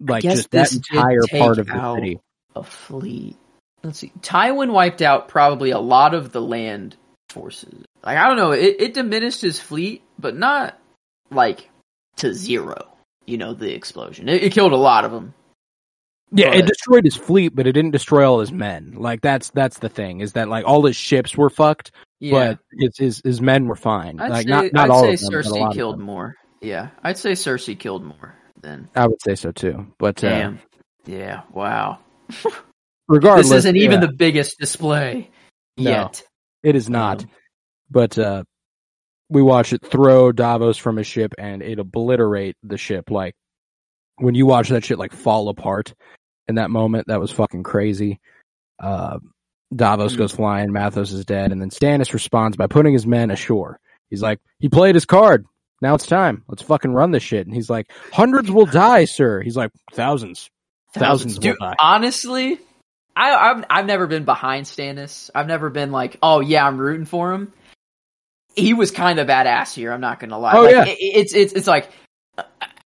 [0.00, 2.20] like just that entire part of the city.
[2.54, 3.36] a fleet.
[3.82, 4.12] Let's see.
[4.20, 6.96] Tywin wiped out probably a lot of the land
[7.28, 7.84] forces.
[8.04, 10.78] Like I don't know, it, it diminished his fleet, but not
[11.30, 11.70] like
[12.16, 12.88] to zero.
[13.26, 14.28] You know, the explosion.
[14.28, 15.34] It, it killed a lot of them.
[16.32, 18.94] Yeah, it destroyed his fleet, but it didn't destroy all his men.
[18.96, 22.58] Like that's that's the thing is that like all his ships were fucked, Yeah, but
[22.78, 24.20] his his his men were fine.
[24.20, 26.34] I'd like say, not not I'd all say of them, but Cersei killed more.
[26.60, 28.88] Yeah, I'd say Cersei killed more than.
[28.96, 29.86] I would say so too.
[29.98, 30.58] But uh, Damn.
[31.06, 31.42] Yeah.
[31.52, 32.00] Wow.
[33.08, 35.30] regardless, This isn't even yeah, the biggest display
[35.78, 35.90] No.
[35.90, 36.22] yet.
[36.66, 37.22] It is not.
[37.22, 37.30] Um,
[37.90, 38.42] but uh,
[39.28, 43.10] we watch it throw Davos from his ship and it obliterate the ship.
[43.10, 43.34] Like
[44.16, 45.94] when you watch that shit like fall apart
[46.48, 48.18] in that moment, that was fucking crazy.
[48.82, 49.18] Uh,
[49.74, 50.18] Davos Hmm.
[50.18, 53.78] goes flying, Mathos is dead, and then Stannis responds by putting his men ashore.
[54.10, 55.44] He's like, he played his card.
[55.82, 56.42] Now it's time.
[56.48, 57.46] Let's fucking run this shit.
[57.46, 59.42] And he's like, hundreds will die, sir.
[59.42, 60.50] He's like, thousands.
[60.94, 61.74] Thousands will Dude, die.
[61.78, 62.58] honestly,
[63.16, 65.30] I, I've I've never been behind Stannis.
[65.34, 67.52] I've never been like, oh yeah, I'm rooting for him.
[68.54, 69.90] He was kind of badass here.
[69.92, 70.52] I'm not gonna lie.
[70.54, 70.84] Oh, Like, yeah.
[70.84, 71.88] it- it's it's it's like,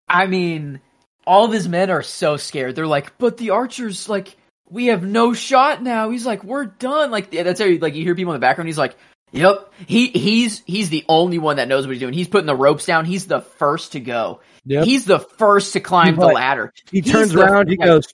[0.08, 0.80] I mean,
[1.26, 2.76] all of his men are so scared.
[2.76, 4.36] They're like, but the archers, like,
[4.68, 6.10] we have no shot now.
[6.10, 7.10] He's like, we're done.
[7.10, 8.68] Like that's how you, like you hear people in the background.
[8.68, 8.96] He's like.
[9.32, 12.12] Yep, he he's he's the only one that knows what he's doing.
[12.12, 13.04] He's putting the ropes down.
[13.04, 14.40] He's the first to go.
[14.64, 14.84] Yep.
[14.84, 16.72] He's the first to climb He's the ladder.
[16.90, 18.08] He He's turns around, he goes,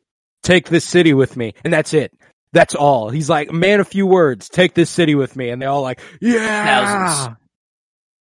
[0.46, 2.12] "Take this city with me," and that's it.
[2.52, 3.10] That's all.
[3.10, 4.48] He's like, "Man, a few words.
[4.48, 7.36] Take this city with me," and they all like, "Yeah." Thousands.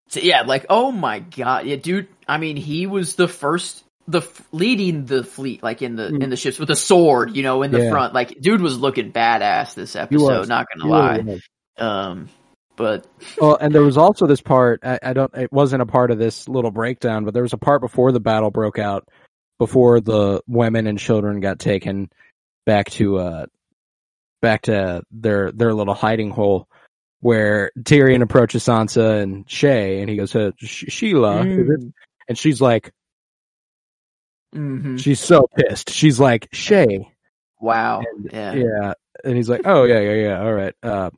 [0.09, 2.07] So, yeah, like oh my god, yeah, dude.
[2.27, 6.23] I mean, he was the first, the f- leading the fleet, like in the Mm.
[6.23, 7.89] in the ships with a sword, you know, in the Yeah.
[7.91, 8.13] front.
[8.13, 10.47] Like, dude was looking badass this episode.
[10.47, 11.17] Not gonna lie.
[11.17, 11.41] really.
[11.77, 12.29] Um,
[12.75, 13.07] but
[13.39, 14.81] Well, and there was also this part.
[14.83, 15.33] I, I don't.
[15.35, 18.19] It wasn't a part of this little breakdown, but there was a part before the
[18.19, 19.07] battle broke out,
[19.59, 22.09] before the women and children got taken
[22.65, 23.45] back to uh
[24.41, 26.67] back to their their little hiding hole,
[27.21, 31.93] where Tyrion approaches Sansa and Shae, and he goes, Sh- "Sheila," is it?"
[32.27, 32.91] and she's like,
[34.53, 34.99] mhm.
[34.99, 35.89] she's so pissed.
[35.89, 37.07] She's like, "Shae."
[37.61, 38.53] wow, And- yeah.
[38.53, 38.93] Yeah.
[39.23, 40.41] And he's like, oh yeah, yeah, yeah.
[40.41, 40.75] All right.
[40.83, 41.09] Uh,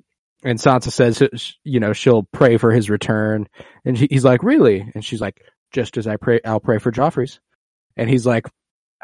[0.44, 3.48] and Sansa says, you know, she'll pray for his return.
[3.84, 4.90] And he's like, really?
[4.94, 7.40] And she's like, just as I pray, I'll pray for Joffrey's.
[7.98, 8.48] And he's like,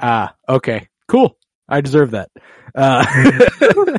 [0.01, 1.37] ah, okay, cool.
[1.67, 2.29] I deserve that.
[2.75, 3.03] Uh,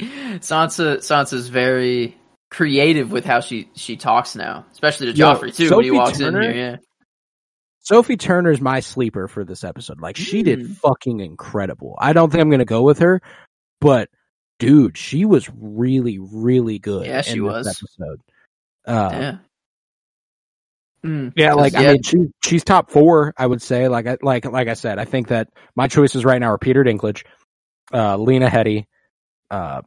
[0.00, 2.16] Sansa Sansa's very
[2.50, 5.90] creative with how she she talks now, especially to Yo, Joffrey too when he Sophie
[5.90, 6.42] walks Turner?
[6.42, 6.64] in here.
[6.72, 6.76] Yeah.
[7.80, 10.00] Sophie Turner's my sleeper for this episode.
[10.00, 10.76] Like she did Mm.
[10.76, 11.96] fucking incredible.
[11.98, 13.20] I don't think I'm gonna go with her,
[13.80, 14.08] but
[14.58, 17.06] dude, she was really, really good.
[17.06, 17.66] Yeah, she was.
[17.66, 18.20] episode.
[18.86, 19.36] Uh, yeah.
[21.04, 23.34] Mm, Yeah, like I mean, she she's top four.
[23.36, 26.40] I would say, like I like like I said, I think that my choices right
[26.40, 27.24] now are Peter Dinklage,
[27.92, 28.86] uh, Lena Headey,
[29.50, 29.82] uh,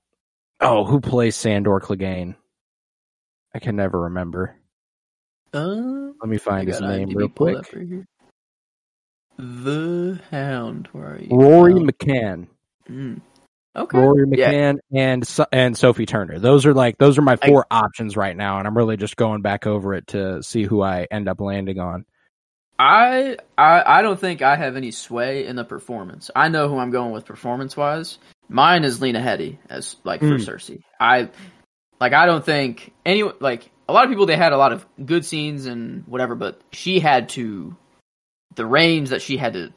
[0.60, 2.36] oh, who plays Sandor Clegane?
[3.54, 4.58] I can never remember.
[5.54, 5.60] uh,
[6.22, 7.58] Let me find his name IMDb real quick.
[7.60, 8.06] up right here.
[9.38, 10.90] The Hound.
[10.92, 11.28] Where are you?
[11.32, 12.48] Rory Oh, McCann,
[12.90, 13.22] mm.
[13.76, 13.98] Okay.
[13.98, 14.52] Rory Yeah.
[14.52, 16.40] McCann, and and Sophie Turner.
[16.40, 19.16] Those are like those are my I- four options right now, and I'm really just
[19.18, 22.06] going back over it to see who I end up landing on.
[22.78, 26.30] I, I I don't think I have any sway in the performance.
[26.36, 28.18] I know who I'm going with performance wise.
[28.50, 30.46] Mine is Lena Headey as like for Mm.
[30.46, 30.82] Cersei.
[31.00, 31.30] I
[32.02, 34.86] like I don't think any like a lot of people they had a lot of
[35.06, 37.76] good scenes and whatever, but she had to
[38.56, 39.74] the range that she had to.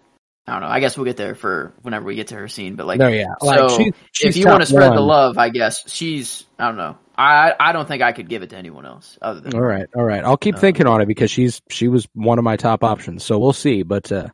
[0.49, 0.69] I don't know.
[0.69, 2.75] I guess we'll get there for whenever we get to her scene.
[2.75, 3.93] But like, no, yeah, like so she,
[4.27, 6.45] if you want to spread the love, I guess she's.
[6.59, 6.97] I don't know.
[7.17, 9.87] I I don't think I could give it to anyone else other than All right,
[9.95, 10.25] all right.
[10.25, 13.25] I'll keep Um, thinking on it because she's she was one of my top options.
[13.25, 13.83] So we'll see.
[13.83, 14.29] But uh,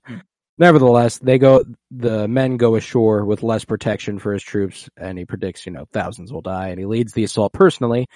[0.56, 1.64] nevertheless, they go.
[1.90, 5.86] The men go ashore with less protection for his troops, and he predicts, you know,
[5.92, 8.06] thousands will die, and he leads the assault personally,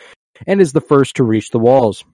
[0.46, 2.04] and is the first to reach the walls.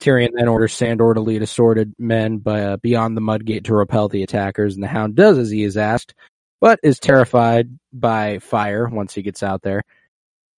[0.00, 4.08] Tyrion then orders Sandor to lead assorted men by, uh, beyond the Mudgate to repel
[4.08, 6.14] the attackers, and the Hound does as he is asked,
[6.60, 9.82] but is terrified by fire once he gets out there.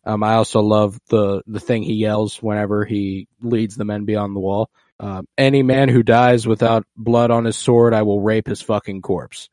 [0.07, 4.37] Um, I also love the the thing he yells whenever he leads the men beyond
[4.37, 4.69] the wall.
[5.01, 9.03] Um, any man who dies without blood on his sword, I will rape his fucking
[9.03, 9.49] corpse.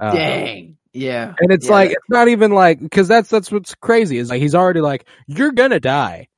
[0.00, 0.76] Uh, dang.
[0.92, 4.30] Yeah, And it's Yeah, like it's not even like because that's that's what's crazy is
[4.30, 6.28] like he's already like you're gonna die,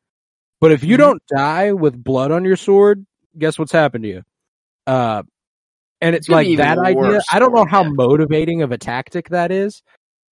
[0.66, 0.98] but if you Mhm.
[0.98, 3.06] don't die with blood on your sword,
[3.38, 4.22] guess what's happened to you?
[4.84, 5.22] Uh,
[6.00, 7.20] and it's It's like that idea.
[7.30, 9.80] I don't know how motivating of a tactic that is.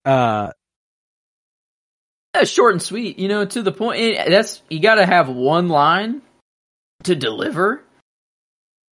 [0.03, 0.51] Uh,
[2.35, 4.17] Yeah, short and sweet, you know, to the point.
[4.27, 6.21] That's you got to have one line
[7.03, 7.81] to deliver.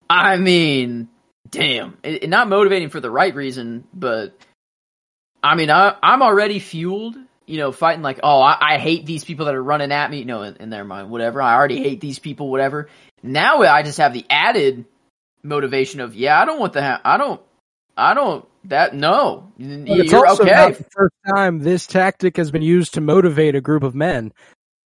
[0.09, 1.09] I mean,
[1.51, 4.33] damn, it, it- not motivating for the right reason, but
[5.43, 9.25] I mean, I, I'm already fueled, you know, fighting like, oh, I, I hate these
[9.25, 10.25] people that are running at me.
[10.25, 11.43] No, in, in their mind, whatever.
[11.43, 12.89] I already hate these people, whatever.
[13.23, 14.85] Now I just have the added
[15.43, 17.41] motivation of, yeah, I don't want the, ha- I don't,
[17.97, 18.47] I don't.
[18.67, 20.53] That no, But it's you're also okay.
[20.53, 24.33] not the first time this tactic has been used to motivate a group of men.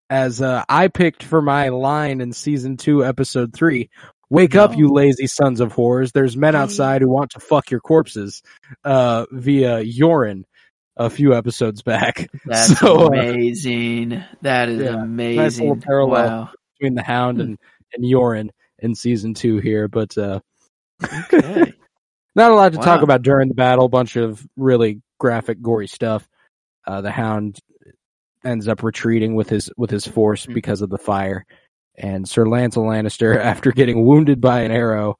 [0.08, 3.90] As uh, I picked for my line in season two, episode three,
[4.30, 6.12] "Wake up, you lazy sons of whores!
[6.12, 8.42] There's men outside who want to fuck your corpses."
[8.82, 10.44] Uh, via Yoren,
[10.96, 12.28] a few episodes back.
[12.44, 14.22] That's So, uh, amazing.
[14.42, 15.80] That is yeah, little amazing.
[15.80, 16.28] parallel.
[16.28, 16.50] Wow.
[16.78, 17.58] between the Hound and
[17.94, 18.48] and Yoren
[18.80, 20.40] in season two here, but uh,
[21.32, 21.72] Okay.
[22.34, 23.88] not a lot to talk about during the battle.
[23.88, 26.26] Bunch of really graphic, gory stuff.
[26.86, 27.58] Uh, the Hound
[28.44, 30.54] ends up retreating with his with his force Hmm.
[30.54, 31.44] because of the fire,
[31.96, 35.18] and Sir Lancel Lannister, after getting wounded by an arrow,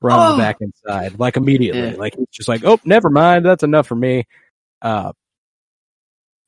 [0.00, 0.38] runs Oh!
[0.38, 1.90] back inside like immediately.
[1.90, 1.96] Yeah.
[1.96, 4.24] Like he's just like, oh, never mind, that's enough for me.
[4.82, 5.12] Uh,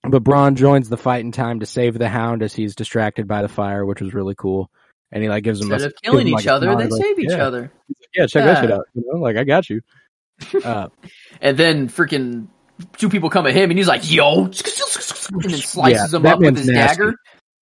[0.02, 3.42] but Bronn joins the fight in time to save the Hound as he's distracted by
[3.42, 4.70] the fire, which was really cool.
[5.12, 7.18] And he like gives him Instead a, of killing each like, other, they like, save
[7.18, 7.72] each yeah, other.
[8.14, 8.86] Yeah, check that shit out.
[8.94, 9.80] You know, like I got you.
[10.64, 10.88] Uh,
[11.42, 12.46] And then freaking
[12.96, 16.38] two people come at him and he's like, yo, and then slices Yeah, him up
[16.38, 16.96] with his nasty.
[16.96, 17.14] dagger.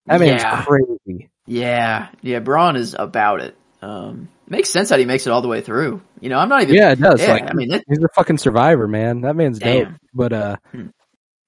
[0.06, 0.64] that man's yeah.
[0.64, 1.28] crazy.
[1.46, 2.08] Yeah.
[2.22, 2.38] Yeah.
[2.38, 3.56] Bronn is about it.
[3.82, 6.02] Um, makes sense that he makes it all the way through.
[6.20, 6.74] You know, I'm not even.
[6.74, 7.20] Yeah, it does.
[7.20, 9.22] Yeah, like I mean, that, he's a fucking survivor, man.
[9.22, 9.88] That man's dope.
[10.14, 10.86] But uh, Hmm.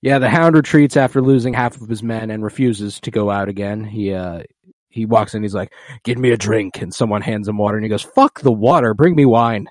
[0.02, 3.48] yeah, the Hound retreats after losing half of his men and refuses to go out
[3.48, 3.84] again.
[3.84, 4.42] He uh,
[4.88, 5.42] he walks in.
[5.42, 5.72] He's like,
[6.04, 8.94] "Give me a drink," and someone hands him water, and he goes, "Fuck the water,
[8.94, 9.68] bring me wine."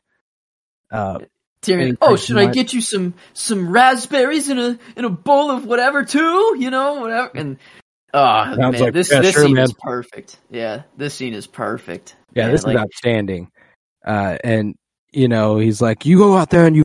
[0.92, 1.20] Uh,
[1.62, 5.66] Tyrion, oh, should I get you some some raspberries in a in a bowl of
[5.66, 6.56] whatever too?
[6.58, 7.32] You know, whatever.
[7.36, 7.58] And
[8.14, 9.64] oh Sounds man, like- this this scene man.
[9.66, 10.40] is perfect.
[10.50, 12.16] Yeah, this scene is perfect.
[12.34, 13.52] yeah, Man, this like, is outstanding.
[14.06, 14.76] Uh, and
[15.12, 16.84] you know, he's like, "You go out there and you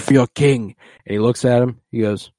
[0.00, 0.74] for your king."
[1.06, 1.80] And he looks at him.
[1.92, 2.30] He goes,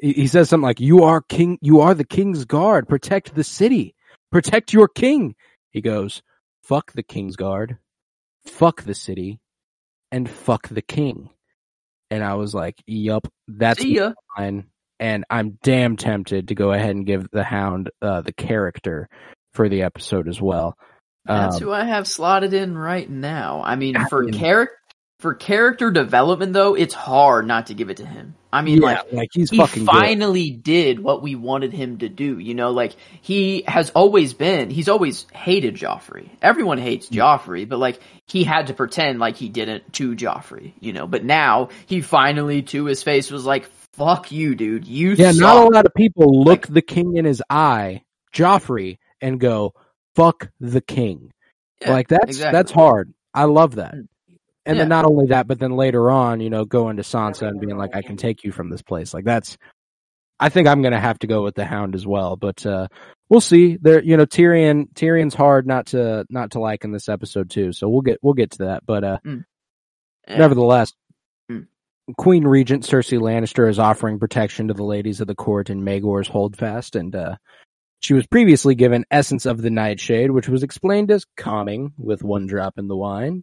[0.00, 1.58] he, he says something like, "You are king.
[1.62, 2.88] You are the king's guard.
[2.88, 3.94] Protect the city.
[4.30, 5.34] Protect your king."
[5.70, 6.22] He goes,
[6.62, 7.78] "Fuck the king's guard.
[8.46, 9.40] Fuck the city,
[10.12, 11.30] and fuck the king."
[12.10, 13.82] And I was like, "Yup, that's
[14.36, 14.66] mine."
[15.04, 19.08] And I'm damn tempted to go ahead and give the Hound uh, the character
[19.52, 20.76] for the episode as well.
[21.26, 23.62] That's Um, who I have slotted in right now.
[23.62, 24.74] I mean, I for character
[25.20, 28.34] for character development though, it's hard not to give it to him.
[28.50, 29.90] I mean, yeah, like he's he fucking good.
[29.92, 32.38] finally did what we wanted him to do.
[32.38, 36.28] You know, like he has always been, he's always hated Joffrey.
[36.40, 37.16] Everyone hates Mm.
[37.18, 41.24] Joffrey, but like he had to pretend like he didn't to Joffrey, you know, but
[41.24, 44.86] now he finally to his face was like, fuck you, dude.
[44.86, 48.02] You Yeah, not a lot of people look the king in his eye,
[48.34, 49.74] Joffrey, and go,
[50.16, 51.32] "Fuck the king."
[51.80, 52.52] Yeah, like that's exactly.
[52.58, 53.12] that's hard.
[53.32, 53.94] I love that.
[53.94, 54.06] Mm.
[54.66, 54.82] And Yeah.
[54.82, 57.76] then not only that, but then later on, you know, going to Sansa and being
[57.76, 59.56] like, "I can take you from this place." Like that's.
[60.40, 62.88] I think I'm gonna have to go with the Hound as well, but uh
[63.28, 63.76] we'll see.
[63.80, 64.92] There, you know, Tyrion.
[64.94, 67.72] Tyrion's hard not to not to like in this episode too.
[67.72, 68.84] So we'll get we'll get to that.
[68.84, 70.38] But uh Yeah.
[70.38, 70.94] Nevertheless, Mm.
[72.18, 76.28] Queen Regent Cersei Lannister is offering protection to the ladies of the court in Maegor's
[76.28, 77.36] Holdfast, and uh,
[78.00, 82.46] she was previously given Essence of the Nightshade, which was explained as calming with one
[82.46, 83.42] drop in the wine.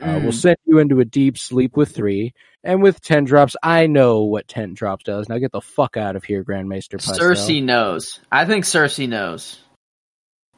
[0.00, 0.34] Uh, will Mm.
[0.34, 4.46] send you into a deep sleep with three, and with ten drops, I know what
[4.46, 5.28] ten drops does.
[5.28, 7.18] Now get the fuck out of here, Grandmaster Pycelle.
[7.18, 8.20] Cersei knows.
[8.30, 9.58] I think Cersei knows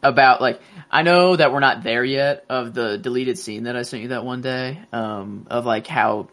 [0.03, 3.83] about like I know that we're not there yet of the deleted scene that I
[3.83, 6.29] sent you that one day um of like how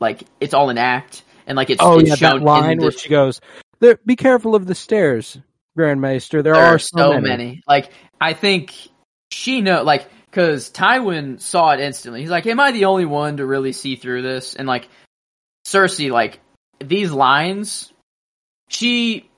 [0.00, 2.90] like it's all an act and like it's, Oh it's yeah, shown that line where
[2.90, 3.40] she goes,
[3.80, 5.38] there, "Be careful of the stairs,
[5.78, 6.42] Grandmaster.
[6.42, 7.62] There, there are are so many.
[7.66, 8.74] Like I think
[9.30, 12.20] she know like because Tywin saw it instantly.
[12.20, 14.88] He's like, "Am I the only one to really see through this?" And like
[15.66, 16.40] Cersei, like
[16.80, 17.92] these lines,
[18.68, 19.28] she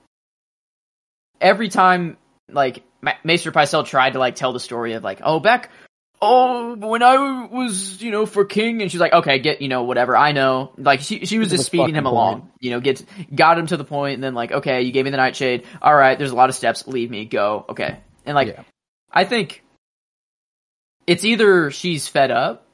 [1.39, 2.17] every time
[2.49, 5.69] like Ma- Maester Pycelle tried to like tell the story of like, "Oh, back."
[6.19, 9.83] Oh, when I was, you know, for king, and she's like, okay, get, you know,
[9.83, 10.71] whatever, I know.
[10.77, 13.77] Like, she, she was just speeding him fucking along, you know, get, got him to
[13.77, 15.65] the point, and then like, okay, you gave me the nightshade.
[15.81, 16.87] All right, there's a lot of steps.
[16.87, 17.65] Leave me, go.
[17.69, 17.99] Okay.
[18.25, 18.63] And like, Yeah.
[19.11, 19.63] I think
[21.05, 22.65] it's either she's fed up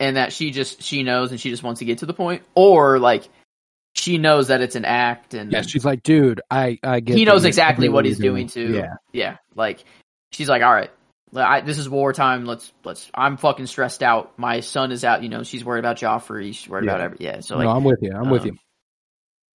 [0.00, 2.42] and that she just she knows and she just wants to get to the point,
[2.54, 3.28] or like
[3.94, 7.16] she knows that it's an act and Yeah, she's like, dude, I, I get.
[7.16, 8.72] he knows exactly what he's doing too.
[8.72, 9.36] Yeah, yeah.
[9.54, 9.84] Like
[10.32, 10.90] she's like, all right,
[11.34, 12.44] I, this is wartime.
[12.44, 13.10] Let's let's.
[13.14, 14.38] I'm fucking stressed out.
[14.38, 15.22] My son is out.
[15.22, 16.52] You know, she's worried about Joffrey.
[16.54, 16.92] She's worried Yeah.
[16.92, 17.16] about every.
[17.20, 17.40] Yeah.
[17.40, 18.12] So like, no, I'm with you.
[18.12, 18.54] I'm with um, you.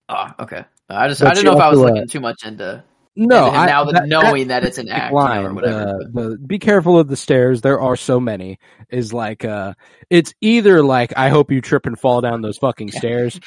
[0.09, 0.65] ah, okay.
[0.89, 2.85] I just But I didn't know if I was uh, looking too much into
[3.17, 5.81] No, him I, now that, that- knowing that, it's an that act line, or whatever.
[5.81, 7.61] uh, the be careful of the stairs.
[7.61, 8.59] There are so many.
[8.89, 9.75] Is like, uh,
[10.11, 13.39] it's either like I hope you trip and fall down those fucking stairs,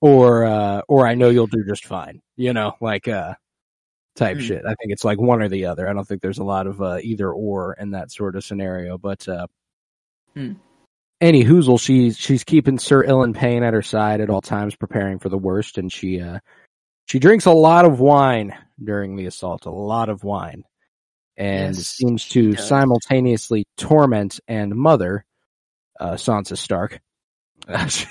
[0.00, 2.22] or uh, or I know you'll do just fine.
[2.36, 3.34] You know, like uh,
[4.16, 4.42] type Hmm.
[4.42, 4.62] shit.
[4.64, 5.88] I think it's like one or the other.
[5.88, 8.98] I don't think there's a lot of uh, either or in that sort of scenario.
[8.98, 9.46] But uh,
[10.34, 10.52] Hmm.
[11.20, 15.18] any hoozle, she's she's keeping Sir Ilyn Payne at her side at all times, preparing
[15.18, 16.40] for the worst, and she uh,
[17.06, 20.64] she drinks a lot of wine during the assault, a lot of wine,
[21.36, 25.24] and Yes, seems to simultaneously torment and mother
[26.00, 27.00] uh, Sansa Stark.
[27.88, 28.06] She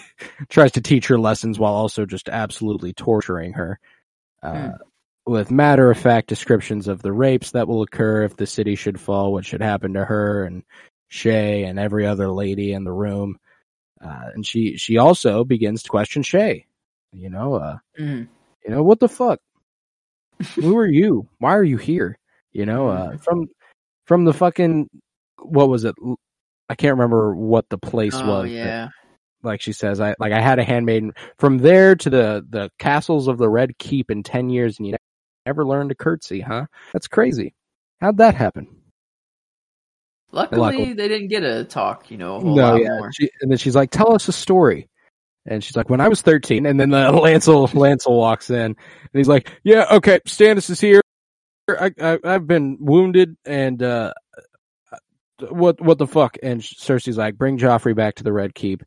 [0.49, 3.79] tries to teach her lessons while also just absolutely torturing her.
[4.43, 4.71] Uh,
[5.25, 8.99] With matter of fact descriptions of the rapes that will occur if the city should
[8.99, 10.63] fall, what should happen to her and
[11.11, 13.37] Shae and every other lady in the room.
[14.03, 16.65] Uh, and she, she also begins to question Shae.
[17.13, 18.27] You know, uh, Mhm.
[18.65, 19.39] you know what the fuck
[20.55, 22.17] who are you why are you here
[22.51, 23.13] you know Mm-hmm.
[23.15, 23.47] uh from
[24.05, 24.89] from the fucking
[25.41, 25.95] what was it
[26.69, 28.89] i can't remember what the place Oh was but, yeah.
[29.43, 33.29] like she says i like i had a handmaiden from there to the the castles
[33.29, 34.95] of the red keep in 10 years and you
[35.45, 36.65] never learned to curtsy huh?
[36.93, 37.53] That's crazy.
[37.99, 38.67] How'd that happen?
[40.31, 40.93] Luckily, Luckily.
[40.93, 42.11] they didn't get a talk.
[42.11, 43.11] You know, a whole no lot yeah more.
[43.13, 44.89] she, and then she's like tell us a story.
[45.47, 48.77] And she's like when i was 13 and then the lancel lancel walks in and
[49.13, 51.01] he's like yeah okay stannis is here.
[51.69, 54.13] I, I i've been wounded and uh
[55.49, 56.37] what what the fuck?
[56.41, 58.83] And cersei's like bring joffrey back to the red keep.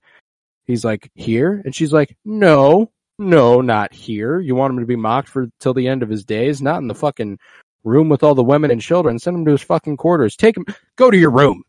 [0.64, 1.62] He's like here?
[1.64, 4.40] And she's like no no not here.
[4.40, 6.62] You want him to be mocked for till the end of his days?
[6.62, 7.38] Not in the fucking
[7.84, 9.18] room with all the women and children.
[9.18, 10.36] Send him to his fucking quarters.
[10.36, 10.64] Take him
[10.96, 11.62] go to your room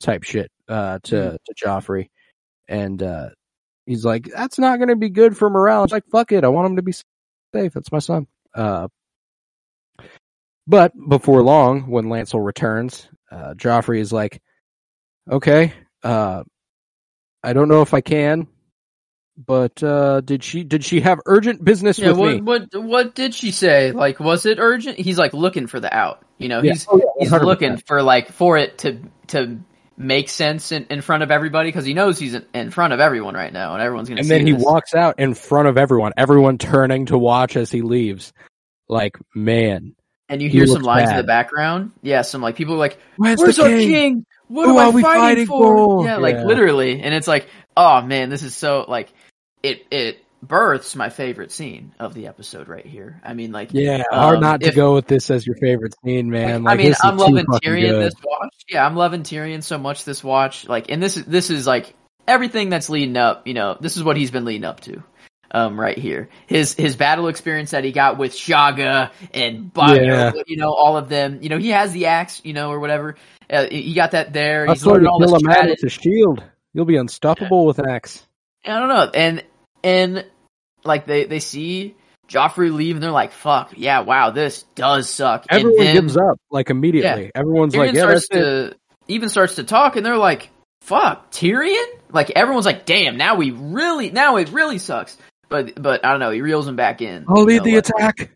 [0.00, 2.08] type shit uh to to joffrey.
[2.68, 3.30] And uh
[3.86, 5.84] he's like that's not going to be good for morale.
[5.84, 6.44] It's like fuck it.
[6.44, 7.72] I want him to be safe.
[7.72, 8.26] That's my son.
[8.54, 8.88] Uh
[10.66, 14.40] but before long when lancel returns uh joffrey is like
[15.30, 15.72] okay
[16.02, 16.44] uh
[17.42, 18.46] i don't know if i can
[19.46, 23.14] but uh did she did she have urgent business Yeah, with what me what what
[23.14, 23.92] did she say?
[23.92, 24.98] Like, was it urgent?
[24.98, 26.24] He's like looking for the out.
[26.38, 26.72] You know, Yeah.
[26.72, 29.58] he's Oh, yeah, he's looking for like for it to to
[29.96, 33.34] make sense in, in front of everybody because he knows he's in, front of everyone
[33.34, 34.20] right now, and everyone's gonna.
[34.20, 34.62] And see then he this.
[34.62, 38.32] walks out in front of everyone, everyone turning to watch as he leaves.
[38.88, 39.94] Like, man,
[40.28, 41.92] and you he hear some looks lines in the background.
[42.02, 44.24] Yeah, some like people are like, where's, "Where's our king?
[44.46, 45.76] What Who am I are we fighting, fighting for?
[45.76, 49.12] for?" Yeah, like literally, and it's like, oh man, this is so like
[49.62, 53.20] it it births my favorite scene of the episode right here.
[53.24, 55.94] I mean, like, Yeah, hard Um, not to if- go with this as your favorite
[56.04, 56.64] scene, man.
[56.66, 58.02] I Like, mean, I'm loving Tyrion good.
[58.06, 58.54] this watch.
[58.68, 60.68] Yeah, I'm loving Tyrion so much this watch.
[60.68, 61.92] Like, and this is this is like
[62.28, 63.46] everything that's leading up.
[63.48, 65.02] You know, this is what he's been leading up to.
[65.50, 70.32] Um, right here, his his battle experience that he got with Shagga and Baga, Yeah.
[70.46, 71.38] you know, all of them.
[71.40, 73.16] You know, he has the axe, you know, or whatever.
[73.50, 74.66] Uh, he got that there.
[74.66, 76.44] That's He's learning all kill a man with a shield.
[76.74, 78.24] You'll be unstoppable with an axe.
[78.66, 79.42] I don't know, and
[79.82, 80.24] and
[80.84, 81.94] like they they see
[82.28, 86.16] Joffrey leave, and they're like, "Fuck, yeah, wow, this does suck." And Everyone then- gives
[86.16, 87.30] up like immediately.
[87.34, 88.74] Everyone's Tyrion like, yeah, starts to
[89.08, 90.50] even starts to talk, and they're like,
[90.82, 95.16] "Fuck, Tyrion!" Like everyone's like, "Damn, now we really, now it really sucks."
[95.48, 96.30] But but I don't know.
[96.30, 97.24] He reels him back in.
[97.28, 98.30] I'll lead know, the like- attack.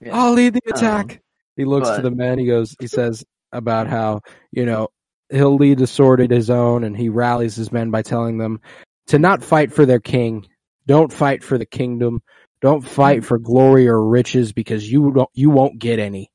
[0.00, 0.16] Yeah.
[0.16, 1.20] I'll lead the Um, attack.
[1.56, 2.38] he looks to the men.
[2.38, 2.76] He goes.
[2.78, 4.20] He says about how
[4.52, 4.88] you know
[5.30, 8.60] he'll lead the sword at his own, and he rallies his men by telling them
[9.08, 10.46] to not fight for their king.
[10.86, 12.22] Don't fight for the kingdom.
[12.60, 15.30] Don't fight for glory or riches because you don't.
[15.34, 16.30] You won't get any.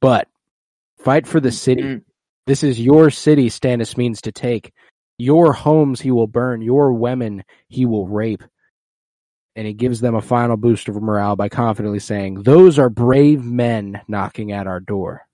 [0.00, 0.28] But
[0.98, 1.82] fight for the city.
[1.82, 2.02] Mm.
[2.46, 4.72] This is your city Stannis means to take.
[5.18, 6.62] Your homes he will burn.
[6.62, 8.42] Your women he will rape.
[9.56, 13.44] And he gives them a final boost of morale by confidently saying, Those are brave
[13.44, 15.26] men knocking at our door.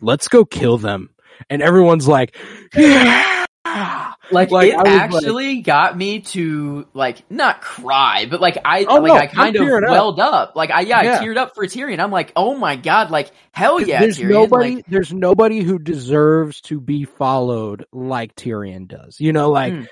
[0.00, 1.10] Let's go kill them.
[1.48, 2.36] And everyone's like,
[2.74, 3.99] Yeah!
[4.32, 8.84] Like, Like, it was like- actually got me to like not cry, but like I
[8.84, 9.90] Oh, like no, I kind of tearing up.
[9.90, 10.52] welled up.
[10.56, 11.18] Like I yeah, Yeah.
[11.20, 11.98] I teared up for Tyrion.
[12.00, 14.30] I'm like, oh my god, like hell yeah, there's Tyrion.
[14.30, 19.18] nobody Like, there's nobody who deserves to be followed like Tyrion does.
[19.20, 19.84] You know, like Hmm.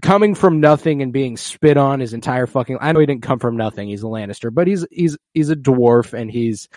[0.00, 3.38] coming from nothing and being spit on his entire fucking I know he didn't come
[3.38, 6.68] from nothing, he's a Lannister, but he's he's he's a dwarf and he's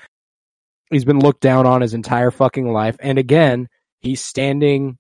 [0.92, 2.98] he's been looked down on his entire fucking life.
[3.00, 3.68] And again,
[4.02, 4.98] he's standing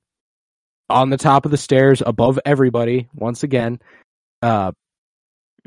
[0.89, 3.79] on the top of the stairs above everybody once again.
[4.41, 4.71] Uh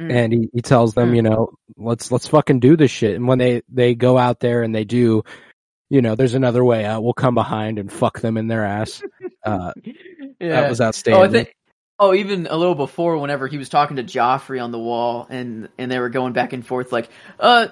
[0.00, 0.10] Mm.
[0.10, 1.16] and he, he tells them, Mm.
[1.16, 3.14] you know, let's let's fucking do this shit.
[3.14, 5.22] And when they they go out there and they do,
[5.90, 7.04] you know, there's another way out.
[7.04, 9.02] We'll come behind and fuck them in their ass.
[9.44, 9.72] Uh,
[10.38, 10.60] yeah.
[10.60, 11.22] That was outstanding.
[11.24, 11.54] Oh, think.
[11.98, 15.68] Oh, even a little before, whenever he was talking to Joffrey on the wall, and
[15.78, 17.08] and they were going back and forth, like,
[17.40, 17.66] uh,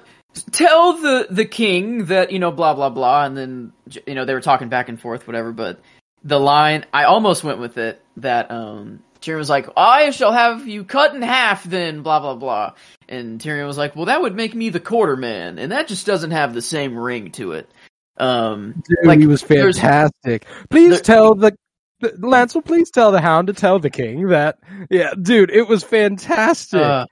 [0.50, 3.72] tell the the king that you know, blah blah blah, and then
[4.04, 5.52] you know they were talking back and forth, whatever.
[5.52, 5.80] But
[6.22, 10.66] the line, I almost went with it that um Tyrion was like, "I shall have
[10.66, 12.72] you cut in half," then blah blah blah,
[13.08, 16.06] and Tyrion was like, "Well, that would make me the quarter man, and that just
[16.06, 17.70] doesn't have the same ring to it."
[18.16, 20.46] Um, Dude, like he was fantastic.
[20.68, 21.56] Please there- tell the,
[22.00, 22.64] the Lancel.
[22.64, 24.58] Please tell the Hound to tell the King that.
[24.90, 26.80] Yeah, dude, it was fantastic.
[26.80, 27.06] Uh,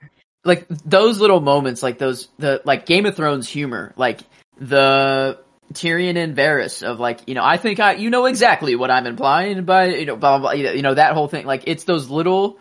[0.45, 4.21] like those little moments, like those the like Game of Thrones humor, like
[4.59, 5.39] the
[5.73, 9.05] Tyrion and Varys of like you know I think I you know exactly what I'm
[9.05, 12.09] implying by you know blah blah, blah you know, that whole thing like it's those
[12.09, 12.59] little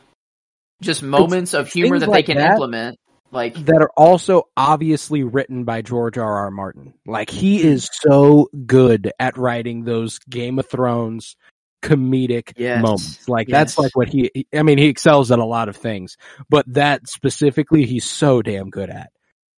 [0.83, 2.99] just moments of humor that like they can that implement
[3.31, 6.39] like that are also obviously written by George R.
[6.39, 6.51] R.
[6.51, 6.95] Martin.
[7.07, 11.37] Like he is so good at writing those Game of Thrones
[11.83, 12.81] comedic Yes.
[12.81, 13.29] moments.
[13.29, 14.47] Like that's like what he.
[14.55, 16.17] I mean, he excels at a lot of things,
[16.49, 19.11] but that specifically, he's so damn good at.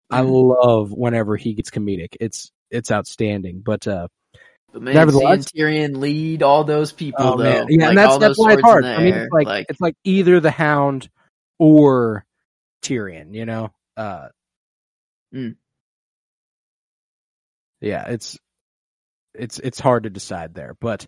[0.09, 0.63] I Mhm.
[0.63, 2.15] love whenever he gets comedic.
[2.19, 3.61] It's it's outstanding.
[3.63, 4.07] But uh,
[4.71, 8.17] but man, nevertheless- Tyrion lead all those people oh though man, yeah, like, and that's
[8.17, 8.85] that's why it's hard.
[8.85, 11.09] I mean, it's like, it's like either the Hound
[11.57, 12.25] or
[12.83, 13.33] Tyrion.
[13.33, 13.71] You know.
[13.97, 14.29] Uh,
[15.33, 15.55] Mm.
[17.81, 18.37] Yeah, it's
[19.33, 21.05] it's it's hard to decide there, but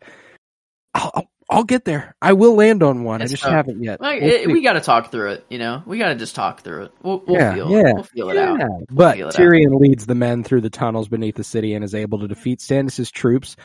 [0.93, 2.16] I'll I'll, get there.
[2.22, 3.22] I will land on one.
[3.22, 3.52] It's I just tough.
[3.52, 3.99] haven't yet.
[4.02, 6.34] like, We'll it- we got to talk through it you know we got to just
[6.36, 9.26] talk through it we'll, we'll Yeah, feel yeah, we'll feel it out Yeah, but it
[9.26, 9.34] out.
[9.36, 12.60] Tyrion leads the men through the tunnels beneath the city and is able to defeat
[12.60, 13.56] Stannis' troops,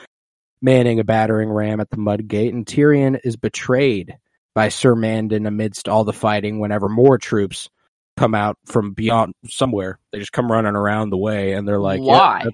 [0.61, 2.53] manning a battering ram at the mud gate.
[2.53, 4.17] And Tyrion is betrayed
[4.55, 6.59] by Sir Mandon amidst all the fighting.
[6.61, 7.69] Whenever more troops
[8.17, 12.01] come out from beyond somewhere, they just come running around the way, and they're like,
[12.01, 12.53] why that's-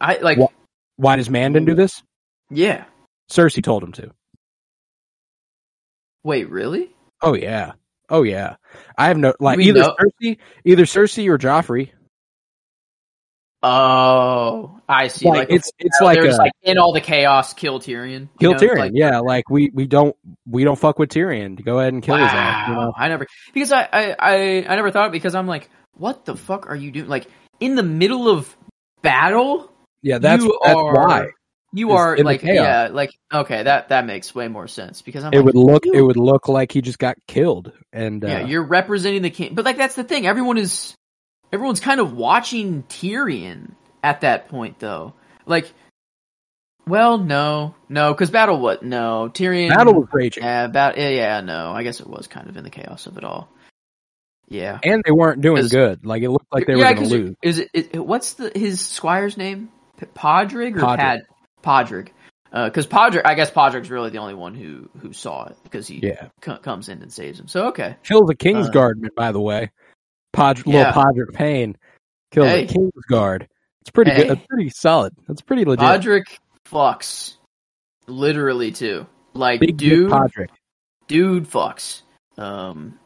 [0.00, 0.48] I like Wha-
[0.96, 2.02] why does Mandon do this?"
[2.50, 2.84] yeah
[3.30, 4.10] Cersei told him to.
[6.24, 6.90] wait really
[7.22, 7.72] Oh yeah.
[8.08, 8.56] Oh yeah.
[8.98, 11.90] I have no like We either know- Cersei, either Cersei or Joffrey.
[13.62, 15.26] Oh, I see.
[15.28, 18.20] Like, Like, it's it's like a like in all the chaos, kill Tyrion.
[18.22, 18.58] you kill know?
[18.58, 18.78] Tyrion.
[18.78, 20.16] Like, yeah, like we we don't
[20.48, 21.62] we don't fuck with Tyrion.
[21.62, 22.24] Go ahead and kill wow.
[22.24, 22.68] his ass.
[22.68, 22.92] You know?
[22.96, 24.34] I never because I, I I
[24.66, 27.08] I never thought it because I'm like, what the fuck are you doing?
[27.08, 27.26] Like
[27.60, 28.56] in the middle of
[29.02, 29.70] battle,
[30.00, 31.26] Yeah, that's that's are- why.
[31.72, 35.36] You are like yeah, like okay, that that makes way more sense because I'm it
[35.36, 38.64] like, would look it would look like he just got killed and uh, yeah, you're
[38.64, 40.26] representing the king, but like that's the thing.
[40.26, 40.96] Everyone is
[41.52, 45.14] everyone's kind of watching Tyrion at that point though.
[45.46, 45.72] Like,
[46.88, 48.82] well, no, no, because battle what?
[48.82, 51.70] No, Tyrion battle was raging Yeah, about yeah, yeah, no.
[51.70, 53.48] I guess it was kind of in the chaos of it all.
[54.48, 54.80] Yeah.
[54.82, 57.36] and they weren't doing good like it looked like they yeah, were going to lose
[57.40, 58.04] Is it?
[58.04, 59.68] What's the his squire's name?
[59.98, 60.96] P- Podrick or Podrick.
[60.96, 61.20] Pad?
[61.62, 62.08] Podrick.
[62.52, 66.00] Because Podrick, I guess Podrick's really the only one who who saw it because he
[66.02, 67.46] yeah co- comes in and saves him.
[67.46, 69.70] So okay, kills a king's Uh, guardman by the way
[70.34, 70.88] Podrick, Yeah.
[70.88, 71.76] little Podrick Payne
[72.32, 72.64] kills Hey.
[72.64, 73.46] a king's guard
[73.82, 74.22] it's pretty Hey.
[74.22, 76.24] good that's pretty solid that's pretty legit Podrick
[76.66, 77.36] fucks
[78.08, 79.06] literally too.
[79.32, 80.48] Like big dude, dude Podrick
[81.06, 82.02] dude fucks.
[82.36, 82.98] Um,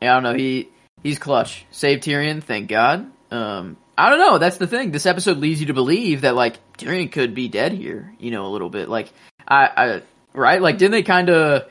[0.00, 0.34] I don't know.
[0.34, 0.70] He
[1.02, 1.66] he's clutch.
[1.70, 3.10] Save Tyrion, thank God.
[3.30, 4.38] Um, I don't know.
[4.38, 4.90] That's the thing.
[4.90, 8.14] This episode leads you to believe that like Tyrion could be dead here.
[8.18, 8.88] You know, a little bit.
[8.88, 9.12] Like
[9.46, 10.02] I, I
[10.34, 10.60] right?
[10.60, 11.64] Like didn't they kind of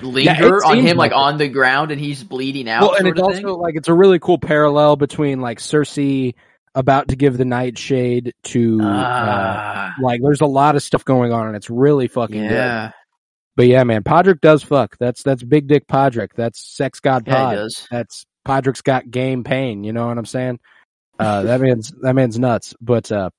[0.00, 2.82] linger on him like, like on the ground and he's bleeding out?
[2.82, 3.46] well and it's also thing?
[3.46, 6.34] like it's a really cool parallel between like Cersei
[6.74, 11.32] about to give the nightshade to uh, Ah, like there's a lot of stuff going
[11.32, 12.92] on and it's really fucking good yeah,
[13.56, 14.96] But yeah, man, Podrick does fuck.
[14.98, 16.30] That's that's big dick Podrick.
[16.34, 17.54] That's sex god yeah, he Pod.
[17.56, 17.88] does.
[17.90, 19.84] That's Podrick's got game pain.
[19.84, 20.60] You know what I'm saying?
[21.18, 22.74] Uh, that man's that man's nuts.
[22.80, 23.30] But uh,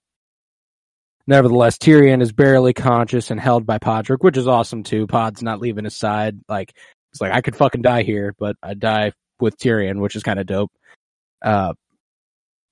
[1.28, 5.08] nevertheless, Tyrion is barely conscious and held by Podrick, which is awesome too.
[5.08, 6.40] Pod's not leaving his side.
[6.48, 6.74] Like
[7.12, 10.40] it's like I could fucking die here, but I die with Tyrion, which is kind
[10.40, 10.72] of dope.
[11.44, 11.74] Uh,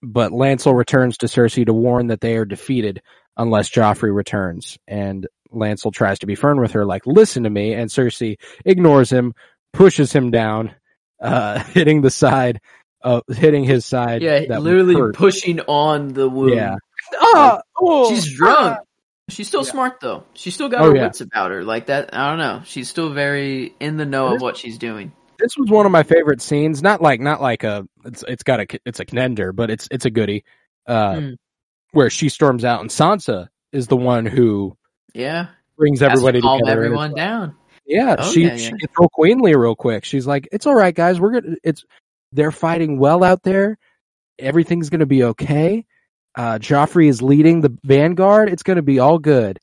[0.01, 3.01] but Lancel returns to Cersei to warn that they are defeated
[3.37, 7.73] unless Joffrey returns, and Lancel tries to be firm with her, like, listen to me,
[7.73, 9.33] and Cersei ignores him,
[9.73, 10.73] pushes him down,
[11.21, 12.59] uh, hitting the side,
[13.03, 14.21] uh, hitting his side.
[14.21, 15.15] Yeah, that literally hurt.
[15.15, 16.53] pushing on the wound.
[16.55, 16.75] Yeah.
[17.19, 18.77] Ah, oh, She's drunk.
[18.79, 18.83] ah.
[19.29, 19.71] She's still Yeah.
[19.71, 20.23] smart though.
[20.33, 21.03] She's still got Oh, her yeah.
[21.03, 21.63] wits about her.
[21.63, 22.61] Like that, I don't know.
[22.65, 25.13] She's still very in the know It of what she's doing.
[25.39, 26.83] This was one of my favorite scenes.
[26.83, 30.05] Not like, not like a, it's, it's got a, it's a contender, but it's, it's
[30.05, 30.43] a goodie.
[30.85, 31.29] Uh, Hmm.
[31.93, 34.75] where she storms out and Sansa is the one who
[35.13, 35.47] Yeah,
[35.77, 36.71] brings Has to everybody calm together.
[36.83, 37.55] and it's everyone down.
[37.85, 40.05] Yeah, Oh, she yeah, she gets real queenly real quick.
[40.05, 41.19] She's like, "It's all right, guys.
[41.19, 41.55] We're gonna.
[41.63, 41.83] It's
[42.31, 43.77] they're fighting well out there.
[44.39, 45.85] Everything's gonna be okay.
[46.35, 48.49] Uh, Joffrey is leading the vanguard.
[48.49, 49.59] It's gonna be all good."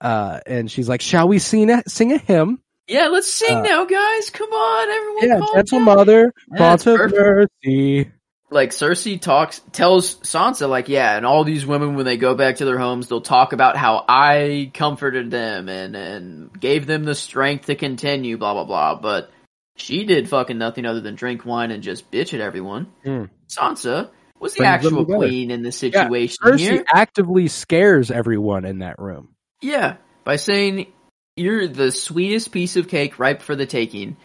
[0.00, 3.62] Uh, and she's like, "Shall we sing a sing a hymn?" Yeah, let's sing Uh,
[3.62, 4.30] now, guys.
[4.30, 5.28] Come on, everyone.
[5.28, 5.84] Yeah, gentle down.
[5.84, 8.10] mother, font of mercy.
[8.52, 12.56] Like Cersei talks, tells Sansa, like, yeah, and all these women when they go back
[12.56, 17.14] to their homes, they'll talk about how I comforted them and and gave them the
[17.14, 18.96] strength to continue, blah blah blah.
[18.96, 19.30] But
[19.76, 22.86] she did fucking nothing other than drink wine and just bitch at everyone.
[23.04, 23.24] Hmm.
[23.48, 26.84] Sansa was the Brings actual queen in the situation Cersei here.
[26.92, 29.34] actively scares everyone in that room.
[29.62, 30.92] Yeah, by saying
[31.36, 34.16] you're the sweetest piece of cake ripe for the taking.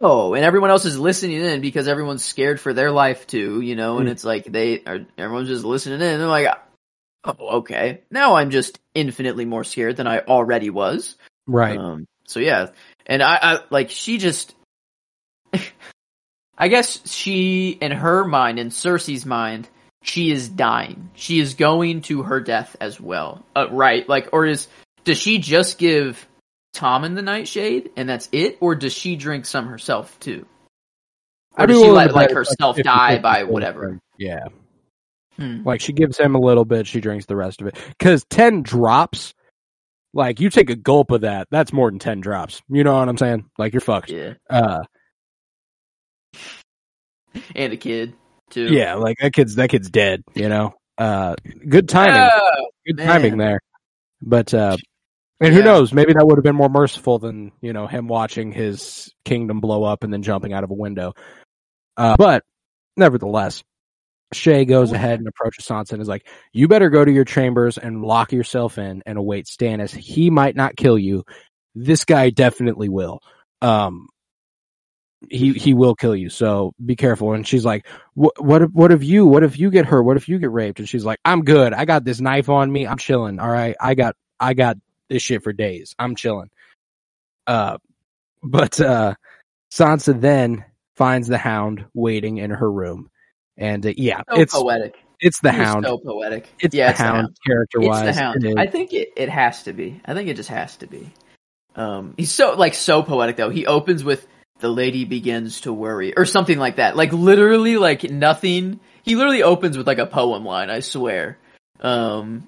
[0.00, 3.76] Oh, and everyone else is listening in because everyone's scared for their life too, you
[3.76, 4.12] know, and Mm.
[4.12, 6.48] it's like they are everyone's just listening in and they're like
[7.24, 8.00] Oh, okay.
[8.10, 11.16] Now I'm just infinitely more scared than I already was.
[11.46, 11.76] Right.
[11.78, 12.68] Um so yeah.
[13.06, 14.54] And I, I like she just
[16.60, 19.66] I guess she in her mind, in Cersei's mind,
[20.02, 21.10] she is dying.
[21.14, 23.44] She is going to her death as well.
[23.56, 24.06] Uh, right?
[24.06, 24.68] Like, or is
[25.04, 26.28] does she just give
[26.76, 30.44] Tommen the nightshade and that's it, or does she drink some herself too?
[31.56, 33.98] Or does she let like herself 50-50 die by whatever?
[34.18, 34.44] Yeah.
[35.36, 35.62] Hmm.
[35.64, 37.78] Like she gives him a little bit, she drinks the rest of it.
[37.88, 39.32] Because ten drops,
[40.12, 42.60] like you take a gulp of that, that's more than ten drops.
[42.68, 43.46] You know what I'm saying?
[43.58, 44.10] Like you're fucked.
[44.10, 44.82] Yeah, Uh,
[47.54, 48.14] and a kid
[48.50, 48.66] too.
[48.72, 50.22] yeah, like that kid's that kid's dead.
[50.34, 50.74] You know.
[50.98, 51.34] Uh,
[51.66, 53.06] good timing, Oh, good man.
[53.06, 53.60] timing there.
[54.20, 54.76] But uh,
[55.40, 55.64] and who Yeah.
[55.64, 55.92] knows?
[55.94, 59.82] Maybe that would have been more merciful than you know him watching his kingdom blow
[59.84, 61.14] up and then jumping out of a window.
[61.96, 62.44] Uh, but
[62.98, 63.62] nevertheless,
[64.34, 67.78] Shae goes ahead and approaches Sansa and is like, "You better go to your chambers
[67.78, 69.92] and lock yourself in and await Stannis.
[69.94, 71.24] He might not kill you.
[71.74, 73.20] This guy definitely will.
[73.62, 74.08] Um,
[75.28, 76.30] he he will kill you.
[76.30, 79.70] So be careful." And she's like, "What what if what if you what if you
[79.70, 80.02] get hurt?
[80.02, 81.72] What if you get raped?" And she's like, "I'm good.
[81.74, 82.86] I got this knife on me.
[82.86, 83.38] I'm chilling.
[83.38, 83.76] All right.
[83.80, 84.76] I got I got
[85.08, 85.94] this shit for days.
[85.98, 86.50] I'm chilling."
[87.46, 87.78] Uh,
[88.42, 89.14] but uh,
[89.72, 90.64] Sansa then
[90.96, 93.10] finds the Hound waiting in her room.
[93.56, 94.96] And uh, yeah, So it's poetic.
[95.20, 95.84] it's the He was hound.
[95.84, 96.48] So poetic.
[96.60, 98.04] it's yeah, the it's the hound character It's wise.
[98.04, 98.44] the hound.
[98.56, 100.00] I think it, it has to be.
[100.04, 101.10] I think it just has to be.
[101.76, 103.50] Um, he's so like so poetic though.
[103.50, 104.26] He opens with
[104.60, 106.96] "the lady begins to worry" or something like that.
[106.96, 108.80] Like literally, like nothing.
[109.02, 110.70] He literally opens with like a poem line.
[110.70, 111.38] I swear.
[111.80, 112.46] Um,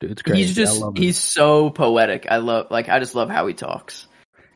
[0.00, 0.42] Dude's crazy.
[0.42, 2.26] he's just he's so poetic.
[2.30, 4.06] I love like I just love how he talks.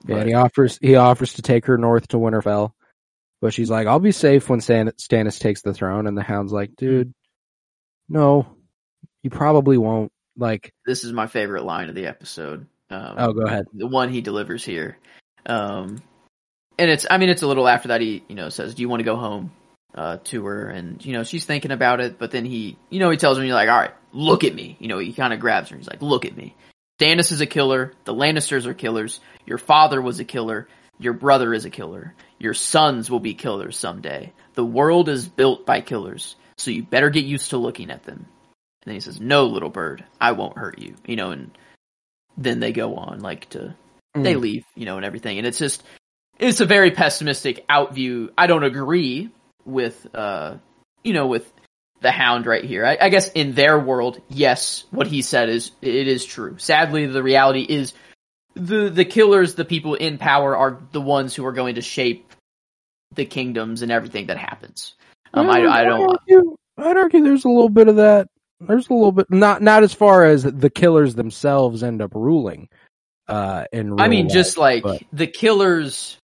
[0.07, 2.73] Yeah, But- he offers he offers to take her north to Winterfell,
[3.41, 6.53] but she's like, "I'll be safe when Stan- Stannis takes the throne." And the Hound's
[6.53, 7.13] like, "Dude,
[8.09, 8.47] no,
[9.23, 12.67] you probably won't." Like, this is my favorite line of the episode.
[12.91, 13.67] Um, oh, go ahead.
[13.73, 14.99] the one he delivers here.
[15.47, 16.01] Um,
[16.79, 18.01] and it's, I mean, it's a little after that.
[18.01, 19.53] He, you know, says, "Do you want to go home?"
[19.95, 22.19] Uh, to her, and you know, she's thinking about it.
[22.19, 24.55] But then he, you know, he tells her, and "He's like, all right, look at
[24.55, 25.77] me." You know, he kind of grabs her.
[25.77, 26.55] He's like, "Look at me."
[27.01, 27.95] Stannis is a killer.
[28.05, 29.21] The Lannisters are killers.
[29.47, 30.69] Your father was a killer.
[30.99, 32.15] Your brother is a killer.
[32.39, 34.33] Your sons will be killers someday.
[34.55, 38.27] The world is built by killers, so you better get used to looking at them.
[38.83, 41.51] And then he says, "No, little bird, I won't hurt you." You know, and
[42.37, 43.75] then they go on like to
[44.15, 44.41] they Mm.
[44.41, 45.39] leave, you know, and everything.
[45.39, 45.83] And it's just
[46.39, 48.33] it's a very pessimistic out view.
[48.37, 49.31] I don't agree
[49.65, 50.57] with uh
[51.05, 51.51] you know with
[52.01, 52.87] the hound right here.
[52.87, 56.57] I, I guess in their world, yes, what he said is it is true.
[56.59, 57.93] Sadly, the reality is
[58.55, 62.33] the the killers, the people in power, are the ones who are going to shape
[63.15, 64.95] the kingdoms and everything that happens.
[65.35, 66.11] Um, I, I I'd don't.
[66.11, 68.29] argue, I'd argue there's a little bit of that.
[68.61, 72.69] There's a little bit not not as far as the killers themselves end up ruling.
[73.29, 76.17] Uh, in I mean, life, just like but- the killers,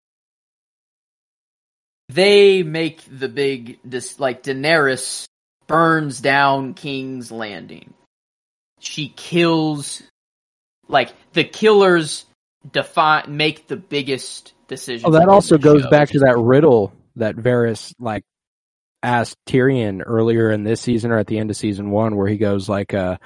[2.15, 5.27] they make the big this like Daenerys
[5.67, 7.93] burns down King's Landing.
[8.79, 10.03] She kills,
[10.89, 12.27] like the killers
[12.71, 15.07] define make the biggest decision.
[15.07, 15.91] Oh, that also goes show.
[15.91, 18.25] back to that riddle that Varys like
[19.03, 22.37] asked Tyrion earlier in this season or at the end of season one, where he
[22.37, 23.17] goes like, uh,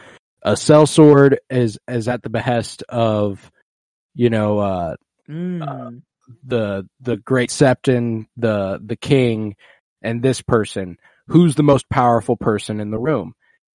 [0.42, 3.50] "A sellsword is is at the behest of,
[4.14, 4.96] you know, uh,
[5.28, 6.02] Mm.
[6.44, 9.56] The the great Septon, the the king,
[10.02, 10.98] and this person.
[11.28, 13.34] Who's the most powerful person in the room?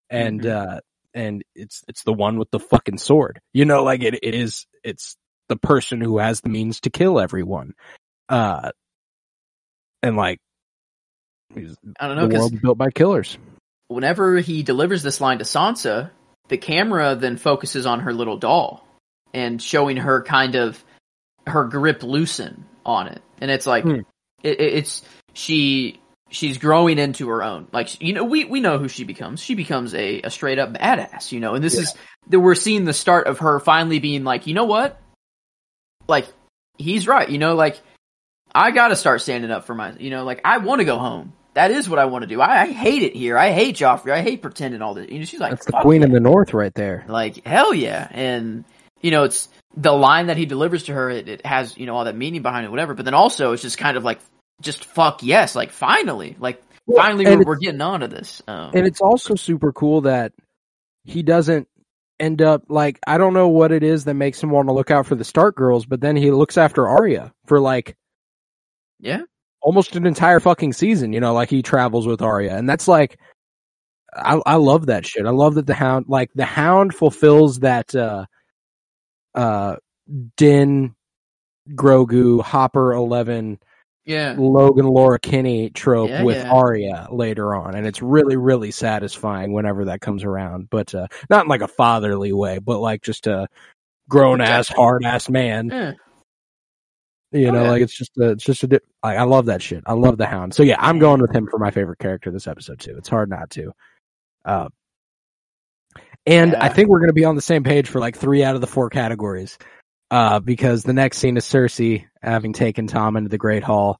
[0.09, 0.51] And Mhm.
[0.77, 0.79] uh,
[1.13, 3.39] and it's it's the one with the fucking sword.
[3.53, 4.65] You know, like it it is.
[4.83, 5.15] It's
[5.49, 7.73] the person who has the means to kill everyone.
[8.29, 8.71] Uh,
[10.01, 10.39] and like,
[11.53, 13.37] he's- I don't know the world built by killers.
[13.87, 16.09] whenever he delivers this line to Sansa,
[16.47, 18.87] the camera then focuses on her little doll
[19.33, 20.83] and showing her kind of
[21.47, 24.01] her grip loosen on it, and it's like Hmm.
[24.43, 25.01] it, it- it's
[25.33, 27.67] she she's growing into her own.
[27.71, 29.41] Like you know, we we know who she becomes.
[29.41, 31.55] She becomes a, a straight up badass, you know.
[31.55, 31.93] And this is
[32.29, 34.99] that we're seeing the start of her finally being like, you know what,
[36.07, 36.27] like
[36.77, 37.79] he's right, you know, like
[38.53, 40.97] I got to start standing up for my, you know, like I want to go
[40.97, 41.33] home.
[41.55, 42.41] That is what I want to do.
[42.41, 43.37] I, I hate it here.
[43.37, 44.11] I hate Joffrey.
[44.11, 45.09] I hate pretending all this.
[45.09, 47.05] You know, she's like, That's the queen yeah." of the north right there.
[47.07, 48.65] Like hell yeah, and
[49.01, 51.09] you know it's the line that he delivers to her.
[51.09, 52.93] It, it has you know all that meaning behind it, whatever.
[52.93, 54.19] But then also it's just kind of like
[54.61, 58.41] just fuck yes, like finally, like Well, finally we're, we're getting onto this.
[58.47, 60.33] Um, And it's also super cool that
[61.03, 61.67] he doesn't
[62.19, 64.91] end up like I don't know what it is that makes him want to look
[64.91, 67.95] out for the Stark girls, but then he looks after Arya for like
[68.99, 69.23] yeah,
[69.61, 72.55] almost an entire fucking season, you know, like he travels with Arya.
[72.55, 73.19] And that's like
[74.13, 75.25] I I love that shit.
[75.25, 78.25] I love that the hound like the hound fulfills that uh
[79.35, 79.75] uh
[80.37, 80.95] Din
[81.71, 83.59] Grogu Hopper 11
[84.05, 86.51] yeah, Logan Laura Kinney trope Yeah, with yeah.
[86.51, 90.69] Arya later on, and it's really really satisfying whenever that comes around.
[90.69, 93.47] But uh, not in like a fatherly way, but like just a
[94.09, 95.69] grown ass hard ass man.
[95.71, 95.93] yeah.
[97.31, 97.69] You Oh, know, yeah.
[97.71, 98.67] like it's just a, it's just a.
[98.67, 99.83] di- I, I love that shit.
[99.87, 100.53] I love the Hound.
[100.53, 102.95] So yeah, I'm going with him for my favorite character this episode too.
[102.97, 103.71] It's hard not to.
[104.43, 104.67] Uh,
[106.25, 108.55] and I think we're going to be on the same page for like three out
[108.55, 109.57] of the four categories.
[110.11, 113.99] Uh, because the next scene is Cersei having taken Tom into the Great Hall,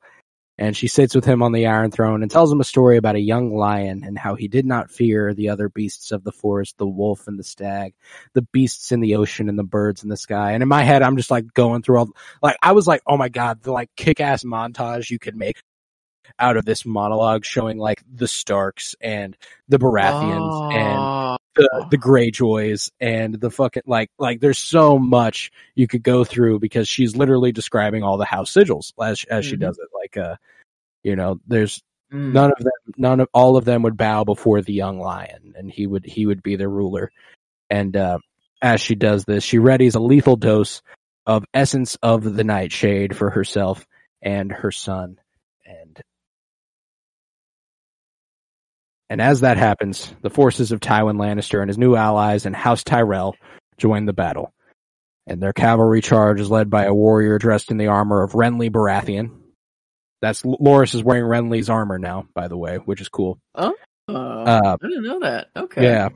[0.59, 3.15] and she sits with him on the Iron Throne and tells him a story about
[3.15, 6.77] a young lion and how he did not fear the other beasts of the forest,
[6.77, 7.95] the wolf and the stag,
[8.33, 10.51] the beasts in the ocean and the birds in the sky.
[10.51, 12.09] And in my head, I'm just like going through all,
[12.43, 15.57] like, I was like, oh my god, the like kick ass montage you could make
[16.37, 19.35] out of this monologue showing like the Starks and
[19.67, 25.51] the Baratheons and Oh, the the Greyjoys and the fucking like like there's so much
[25.75, 29.55] you could go through because she's literally describing all the house sigils as as she
[29.55, 29.61] Mhm.
[29.61, 29.87] does it.
[29.93, 30.35] Like uh,
[31.03, 31.81] you know, there's
[32.11, 32.33] mm.
[32.33, 35.71] none of them, none of all of them would bow before the young lion, and
[35.71, 37.11] he would he would be their ruler.
[37.69, 38.19] And uh,
[38.61, 40.81] as she does this, she readies a lethal dose
[41.25, 43.85] of essence of the nightshade for herself
[44.21, 45.17] and her son.
[49.13, 52.83] And as that happens, the forces of Tywin Lannister and his new allies and House
[52.83, 53.35] Tyrell
[53.77, 54.51] join the battle.
[55.27, 58.71] And their cavalry charge is led by a warrior dressed in the armor of Renly
[58.71, 59.29] Baratheon.
[60.19, 63.37] That's Loras is wearing Renly's armor now, by the way, which is cool.
[63.53, 63.73] Uh,
[64.07, 65.49] Uh, I didn't know that.
[65.55, 65.83] Okay.
[65.83, 66.09] yeah.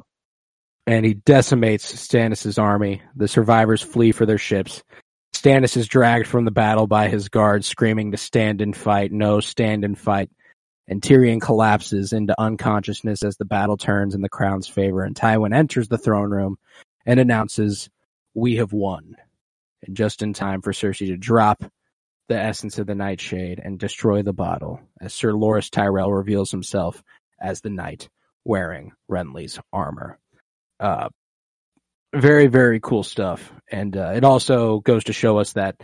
[0.87, 3.03] and he decimates Stannis' army.
[3.15, 4.81] The survivors flee for their ships.
[5.35, 9.39] Stannis is dragged from the battle by his guards, screaming to stand and fight, no,
[9.39, 10.31] stand and fight.
[10.87, 15.53] And Tyrion collapses into unconsciousness as the battle turns in the crown's favor, and Tywin
[15.53, 16.57] enters the throne room
[17.05, 17.89] and announces,
[18.33, 19.15] We have won.
[19.85, 21.63] And just in time for Cersei to drop
[22.29, 27.03] the essence of the nightshade and destroy the bottle, as Sir Loras Tyrell reveals himself
[27.39, 28.09] as the knight
[28.43, 30.17] wearing Renly's armor.
[30.79, 31.09] Uh,
[32.13, 33.51] very, very cool stuff.
[33.71, 35.75] And uh, it also goes to show us that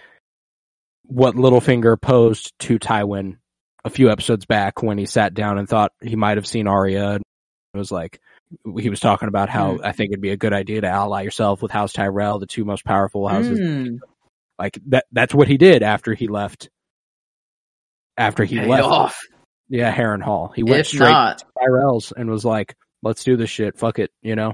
[1.03, 3.37] what Littlefinger posed to Tywin
[3.85, 7.11] a few episodes back when he sat down and thought he might have seen Arya
[7.15, 7.23] and
[7.73, 8.19] it was like
[8.79, 9.85] he was talking about how Mm.
[9.85, 12.63] I think it'd be a good idea to ally yourself with House Tyrell, the two
[12.65, 13.59] most powerful houses.
[13.59, 13.99] Mm.
[14.59, 16.69] Like that that's what he did after he left
[18.17, 19.19] after he Paid left off.
[19.69, 20.53] yeah, Harrenhal.
[20.55, 23.77] He went If straight not, to Tyrell's and was like, Let's do this shit.
[23.77, 24.53] Fuck it, you know?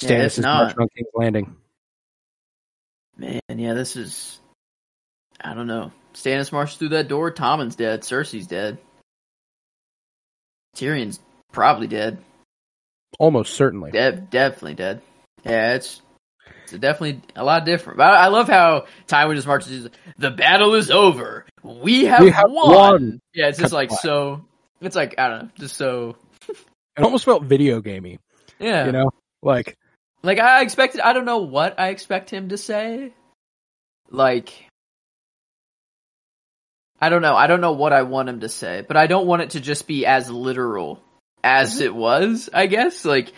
[0.00, 1.56] Yeah, Stannis is not- on King's Landing.
[3.16, 4.40] man, yeah, this is.
[5.40, 5.92] I don't know.
[6.14, 7.30] Stannis marches through that door.
[7.30, 8.02] Tommen's dead.
[8.02, 8.78] Cersei's dead.
[10.76, 11.20] Tyrion's
[11.52, 12.18] probably dead.
[13.18, 13.90] Almost certainly.
[13.90, 15.02] De- definitely dead.
[15.44, 16.00] Yeah, it's
[16.64, 17.98] it's definitely a lot different.
[17.98, 19.70] But I, I love how Tywin just marches.
[19.70, 19.88] he's
[20.18, 21.44] The battle is over.
[21.62, 22.74] We have, We have won.
[22.74, 24.44] won." Yeah, it's just like so.
[24.80, 26.16] It's like I don't know, just so.
[26.98, 28.18] It almost felt video gamey,
[28.58, 29.10] Yeah, you know?
[29.42, 29.78] Like
[30.22, 31.00] like I expected.
[31.00, 33.12] I don't know what I expect him to say.
[34.10, 34.66] Like.
[37.00, 37.34] I don't know.
[37.34, 39.60] I don't know what I want him to say, but I don't want it to
[39.60, 41.02] just be as literal
[41.42, 42.50] as it was.
[42.52, 43.32] I guess like,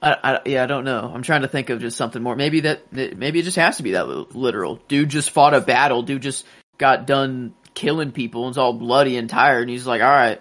[0.00, 1.10] I, I yeah, I don't know.
[1.12, 2.36] I'm trying to think of just something more.
[2.36, 4.06] Maybe that that- maybe it just has to be that
[4.36, 4.80] literal.
[4.88, 6.02] Dude just fought a battle.
[6.02, 6.46] Dude just
[6.78, 9.62] got done killing people and is all bloody and tired.
[9.62, 10.40] And he's like, "All right,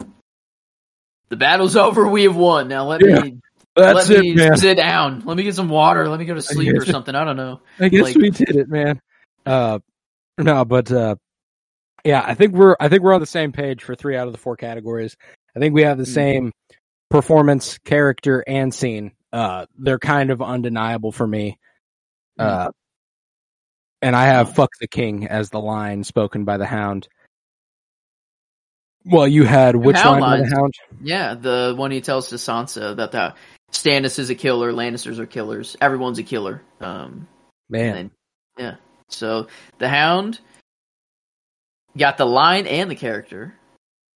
[1.29, 2.07] the battle's over.
[2.07, 2.67] We have won.
[2.67, 3.21] Now let Yeah.
[3.21, 3.37] me
[3.75, 4.57] that's let it, me man.
[4.57, 5.21] sit down.
[5.25, 6.07] Let me get some water.
[6.07, 7.13] Let me go to sleep or something.
[7.15, 7.59] I don't know.
[7.79, 8.99] I guess like- we did it, man.
[9.45, 9.79] Uh
[10.37, 11.15] no, but uh
[12.07, 14.33] yeah, I think we're I think we're on the same page for three out of
[14.33, 15.17] the four categories.
[15.55, 16.13] I think we have the Mhm.
[16.13, 16.51] same
[17.09, 19.11] performance, character, and scene.
[19.33, 21.59] Uh they're kind of undeniable for me.
[22.39, 22.69] Uh
[24.01, 27.09] and I have fuck the king as the line spoken by the hound.
[29.03, 30.73] Well, you had which line by the hound?
[31.01, 33.35] Yeah, the one he tells to Sansa that the
[33.71, 36.61] Stannis is a killer, Lannisters are killers, everyone's a killer.
[36.79, 37.27] Um,
[37.69, 37.93] Man.
[37.93, 38.11] then-
[38.57, 38.75] yeah.
[39.09, 39.47] So
[39.77, 40.39] the Hound
[41.97, 43.53] got the line and the character.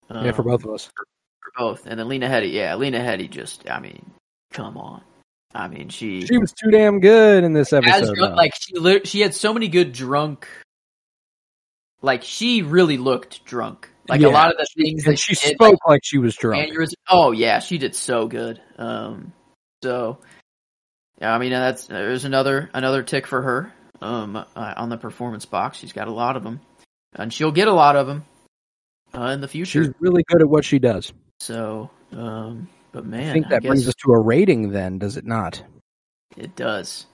[0.09, 0.86] yeah, for um, both of us.
[0.86, 2.51] For both, and then Lena Headey.
[2.53, 3.29] Yeah, Lena Headey.
[3.29, 4.11] Just, I mean,
[4.51, 5.01] come on.
[5.53, 8.15] I mean, she, She was too damn good in this episode.
[8.15, 10.47] drunk, like she, she had so many good drunk.
[12.01, 13.89] Like she really looked drunk.
[14.07, 16.36] Like Yeah, a lot of the things and that she did, spoke like she was
[16.36, 16.71] drunk.
[16.71, 16.93] aneurysm.
[17.09, 18.61] Oh yeah, she did so good.
[18.77, 19.34] Um,
[19.84, 20.19] so
[21.19, 23.73] yeah, I mean that's there's another another tick for her.
[24.01, 26.59] Um, uh, on the performance box, she's got a lot of them,
[27.16, 28.26] and she'll get a lot of them
[29.14, 29.84] uh, in the future.
[29.84, 31.12] She's really good at what she does.
[31.39, 35.18] So, um, but man, I think that guess brings us to a rating then, does
[35.18, 35.64] it not?
[36.38, 37.05] it does.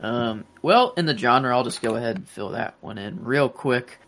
[0.00, 3.48] Um, well, in the genre, I'll just go ahead and fill that one in real
[3.48, 3.98] quick.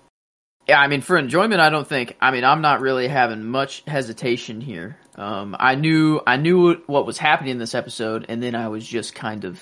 [0.68, 2.16] Yeah, I mean, for enjoyment, I don't think.
[2.20, 4.96] I mean, I'm not really having much hesitation here.
[5.16, 8.86] Um, I knew, I knew what was happening in this episode, and then I was
[8.86, 9.60] just kind of.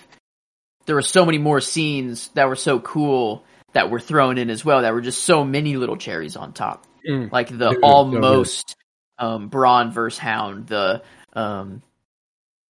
[0.87, 4.65] There were so many more scenes that were so cool that were thrown in as
[4.65, 4.83] well.
[4.83, 7.33] That were just so many little cherries on top Mm.
[7.33, 8.77] like the so almost
[9.19, 11.03] um Bronn versus Hound, the
[11.33, 11.83] um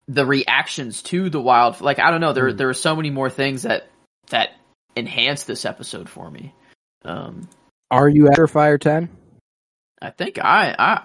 [0.07, 2.57] the reactions to the wild like I don't know, there Mm.
[2.57, 3.87] there were so many more things that
[4.29, 4.51] that
[4.95, 6.53] enhanced this episode for me.
[7.03, 7.47] Um
[7.89, 9.09] Are you after Fire 10?
[10.01, 11.03] I think I I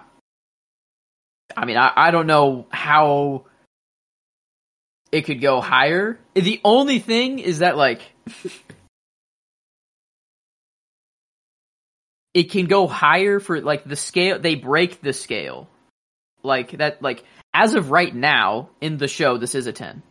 [1.57, 3.45] I mean I, I don't know how
[5.11, 6.19] it could go higher.
[6.33, 8.01] The only thing is that like
[12.35, 15.67] it can go higher for like the scale they break the scale.
[16.43, 17.23] Like that like
[17.53, 20.03] as of right now in the show this is a 10.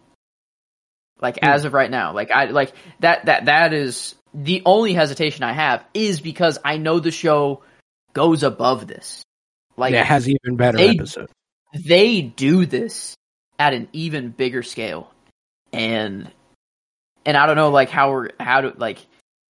[1.21, 1.45] Like Hmm.
[1.47, 2.13] as of right now.
[2.13, 6.79] Like I like that that that is the only hesitation I have is because I
[6.79, 7.63] know the show
[8.15, 9.23] goes above this.
[9.77, 11.31] Like it has even better they- episode.
[11.75, 13.15] they do this
[13.59, 15.11] at an even bigger scale
[15.73, 16.31] and
[17.27, 18.99] and i don't know like how we're how do like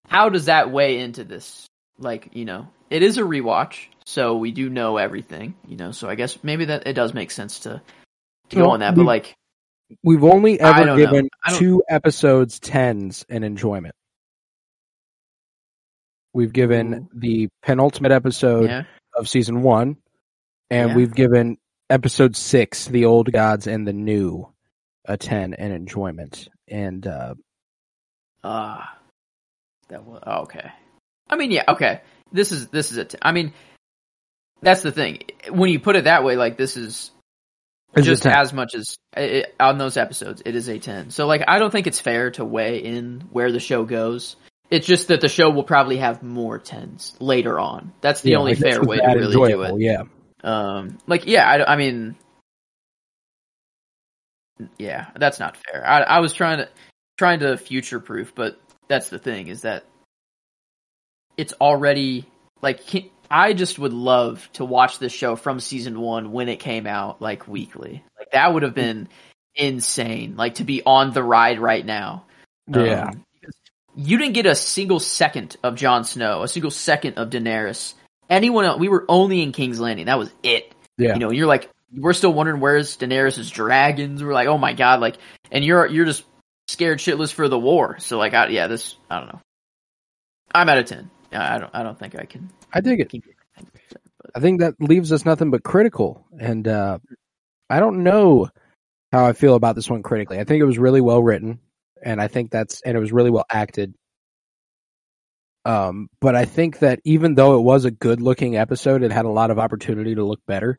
[0.09, 1.67] how does that weigh into this
[1.99, 6.09] like you know it is a rewatch so we do know everything you know so
[6.09, 7.81] i guess maybe that it does make sense to
[8.49, 9.35] to go on that but like
[10.03, 13.95] We've only ever given two episodes tens in enjoyment.
[16.33, 17.09] We've given Ooh.
[17.15, 18.85] the penultimate episode yeah
[19.15, 19.97] of season one,
[20.71, 20.97] and Yeah.
[20.97, 21.59] we've given
[21.91, 24.53] episode six, The Old Gods and the New,
[25.05, 26.49] a ten in enjoyment.
[26.67, 27.35] And uh,
[28.43, 28.99] Ah,
[29.91, 30.73] that was oh, okay.
[31.29, 32.01] I mean, yeah, okay.
[32.33, 33.05] This is this is a.
[33.05, 33.53] T- I mean,
[34.63, 35.23] that's the thing.
[35.51, 37.11] When you put it that way, like this is
[37.97, 41.11] It's just as much as it, on those episodes, it is a ten.
[41.11, 44.37] So like, I don't think it's fair to weigh in where the show goes.
[44.71, 47.93] It's just that the show will probably have more tens later on.
[48.01, 49.81] That's the yeah, only like, fair way to really do it.
[49.81, 50.03] Yeah,
[50.45, 52.17] Um, like yeah, I, I mean,
[54.79, 55.87] yeah, that's not fair.
[55.87, 56.69] I, I was trying to
[57.17, 59.85] trying to future proof, but that's the thing is that
[61.37, 62.27] it's already
[62.63, 62.81] like
[63.31, 67.21] I just would love to watch this show from season one when it came out,
[67.21, 68.05] like weekly.
[68.19, 69.09] Like that would have been
[69.55, 70.37] insane.
[70.37, 72.27] Like to be on the ride right now.
[72.69, 73.09] yeah.
[73.09, 73.25] Um,
[73.97, 77.95] you didn't get a single second of Jon Snow, a single second of Daenerys.
[78.29, 78.81] Anyone else?
[78.81, 80.07] We were only in King's Landing.
[80.07, 80.73] That was it.
[80.99, 81.13] yeah.
[81.13, 84.23] You know, you're like, we're still wondering where's Daenerys' dragons.
[84.23, 85.17] We're like, oh my god, like,
[85.53, 86.25] and you're you're just
[86.67, 87.99] scared shitless for the war.
[88.01, 89.41] So like, I, yeah, this I don't know.
[90.53, 91.11] I'm out of ten.
[91.35, 92.51] I don't I don't think I can.
[92.73, 93.09] I dig it.
[93.09, 94.01] keep it 10%, but-
[94.35, 96.27] I think that leaves us nothing but critical.
[96.41, 96.99] And uh,
[97.71, 98.49] I don't know
[99.13, 100.39] how I feel about this one critically.
[100.41, 101.61] I think it was really well written,
[102.03, 103.95] and I think that's and it was really well acted.
[105.65, 109.25] Um, but I think that even though it was a good looking episode, it had
[109.25, 110.79] a lot of opportunity to look better.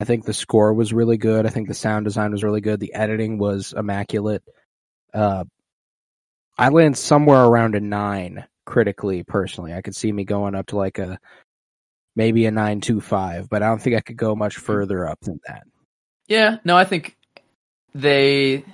[0.00, 1.44] I think the score was really good.
[1.46, 2.80] I think the sound design was really good.
[2.80, 4.42] The editing was immaculate.
[5.12, 5.44] Uh,
[6.56, 9.72] I land somewhere around a nine critically, personally.
[9.72, 11.18] I could see me going up to like a
[12.16, 15.20] maybe a nine two five, but I don't think I could go much further up
[15.20, 15.64] than that.
[16.28, 17.16] Yeah, no, I think
[17.94, 18.64] they.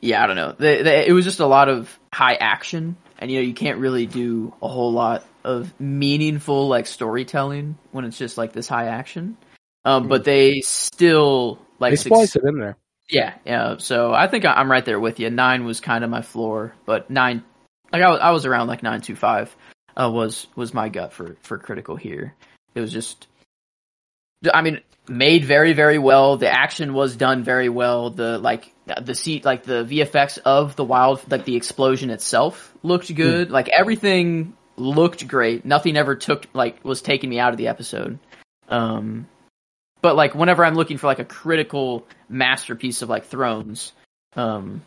[0.00, 0.54] Yeah, I don't know.
[0.58, 3.78] They, they, it was just a lot of high action, and you know you can't
[3.78, 8.86] really do a whole lot of meaningful like storytelling when it's just like this high
[8.86, 9.36] action.
[9.84, 12.76] Um, but they still like they suc- splice it in there.
[13.08, 13.76] Yeah, yeah.
[13.78, 15.30] So I think I'm right there with you.
[15.30, 17.42] Nine was kind of my floor, but nine,
[17.92, 19.54] like I was, I was around like nine two five,
[19.96, 22.34] uh, was was my gut for for critical here.
[22.74, 23.26] It was just,
[24.52, 26.36] I mean, made very very well.
[26.36, 28.10] The action was done very well.
[28.10, 33.14] The like the seat like the VFX of the wild like the explosion itself looked
[33.14, 33.50] good.
[33.50, 35.64] Like everything looked great.
[35.64, 38.18] Nothing ever took like was taking me out of the episode.
[38.68, 39.26] Um,
[40.00, 43.92] but like whenever I'm looking for like a critical masterpiece of like Thrones,
[44.34, 44.82] um,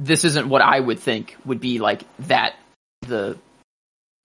[0.00, 2.54] this isn't what I would think would be like that
[3.02, 3.38] the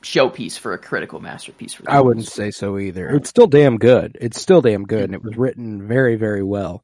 [0.02, 3.10] showpiece for a critical masterpiece for I wouldn't say so either.
[3.10, 4.18] It's still damn good.
[4.22, 6.84] It's still damn good, and it was written very, very well.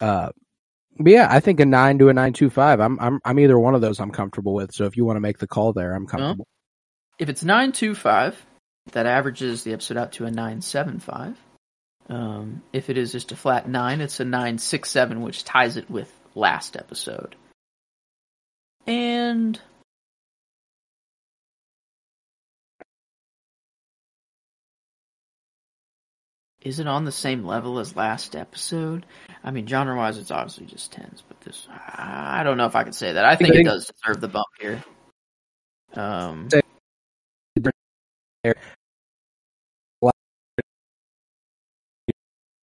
[0.00, 0.30] Uh,
[0.98, 2.80] but yeah, I think a nine to a nine two five.
[2.80, 4.00] I'm I'm I'm either one of those.
[4.00, 4.72] I'm comfortable with.
[4.72, 6.46] So if you want to make the call there, I'm comfortable.
[7.18, 8.40] If it's nine two five,
[8.92, 11.36] that averages the episode out to a nine seven five.
[12.08, 15.76] Um, if it is just a flat nine, it's a nine six seven, which ties
[15.76, 17.36] it with last episode.
[18.86, 19.60] And
[26.60, 29.06] is it on the same level as last episode?
[29.44, 32.84] I mean, genre wise, it's obviously just tens, but this I don't know if I
[32.84, 33.24] can say that.
[33.24, 34.82] I think it does deserve the bump here.
[35.94, 36.48] Um,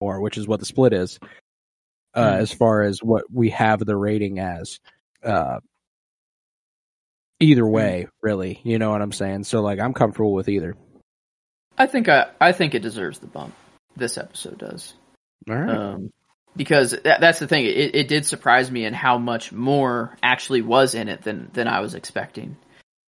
[0.01, 1.19] More, which is what the split is.
[2.13, 2.41] Uh, Hmm.
[2.41, 4.79] as far as what we have the rating as.
[5.23, 5.59] Uh,
[7.39, 9.43] either way, really, you know what I'm saying.
[9.43, 10.75] So like, I'm comfortable with either.
[11.77, 13.53] I think I, I think it deserves the bump.
[13.95, 14.93] This episode does.
[15.49, 15.69] All right.
[15.69, 16.11] um,
[16.55, 17.65] because that, that's the thing.
[17.65, 21.67] It, it did surprise me in how much more actually was in it than than
[21.67, 22.57] I was expecting.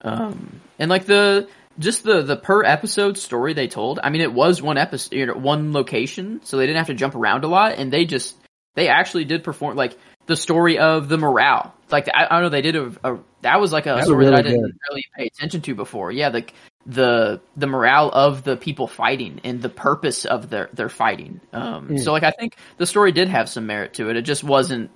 [0.02, 3.98] Um, and like the just the the per episode story they told.
[4.02, 6.94] I mean, it was one episode, you know, one location, so they didn't have to
[6.94, 8.36] jump around a lot, and they just
[8.74, 11.74] they actually did perform like the story of the morale.
[11.92, 14.24] Like I, I don't know, they did a, a that was like a That story
[14.26, 16.12] that I didn't really pay attention to before.
[16.12, 16.44] Yeah, the
[16.86, 21.40] the the morale of the people fighting and the purpose of their their fighting.
[21.52, 22.00] Um, Mm.
[22.04, 24.16] So like I think the story did have some merit to it.
[24.16, 24.90] It just wasn't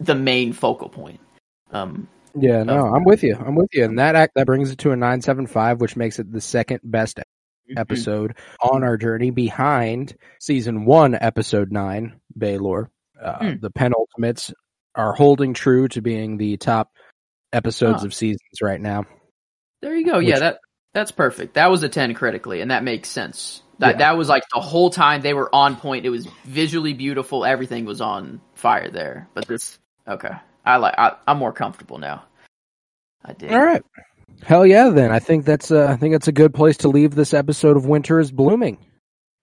[0.00, 1.20] the main focal point.
[1.70, 3.36] Um, Yeah, no, I'm with you.
[3.36, 3.84] I'm with you.
[3.84, 7.20] And that act that brings it to a 975, which makes it the second best
[7.76, 12.88] episode on our journey behind season one, episode nine, Baelor.
[13.20, 13.60] Uh, Hmm.
[13.60, 14.52] The penultimates
[14.94, 16.90] are holding true to being the top
[17.52, 18.06] episodes Huh.
[18.06, 19.04] of seasons right now.
[19.82, 20.18] There you go.
[20.18, 20.58] yeah, that
[20.92, 21.54] that's perfect.
[21.54, 23.62] That was a ten critically, and that makes sense.
[23.80, 23.98] That Yeah.
[23.98, 26.06] that was like the whole time they were on point.
[26.06, 27.44] It was visually beautiful.
[27.44, 29.28] Everything was on fire there.
[29.34, 30.30] But this, okay,
[30.64, 30.94] I like.
[30.96, 32.24] I, I'm more comfortable now.
[33.24, 33.52] I did.
[33.52, 33.82] All right.
[34.42, 35.10] Hell yeah, then.
[35.10, 37.86] I think that's uh, I think that's a good place to leave this episode of
[37.86, 38.78] Winter is Blooming.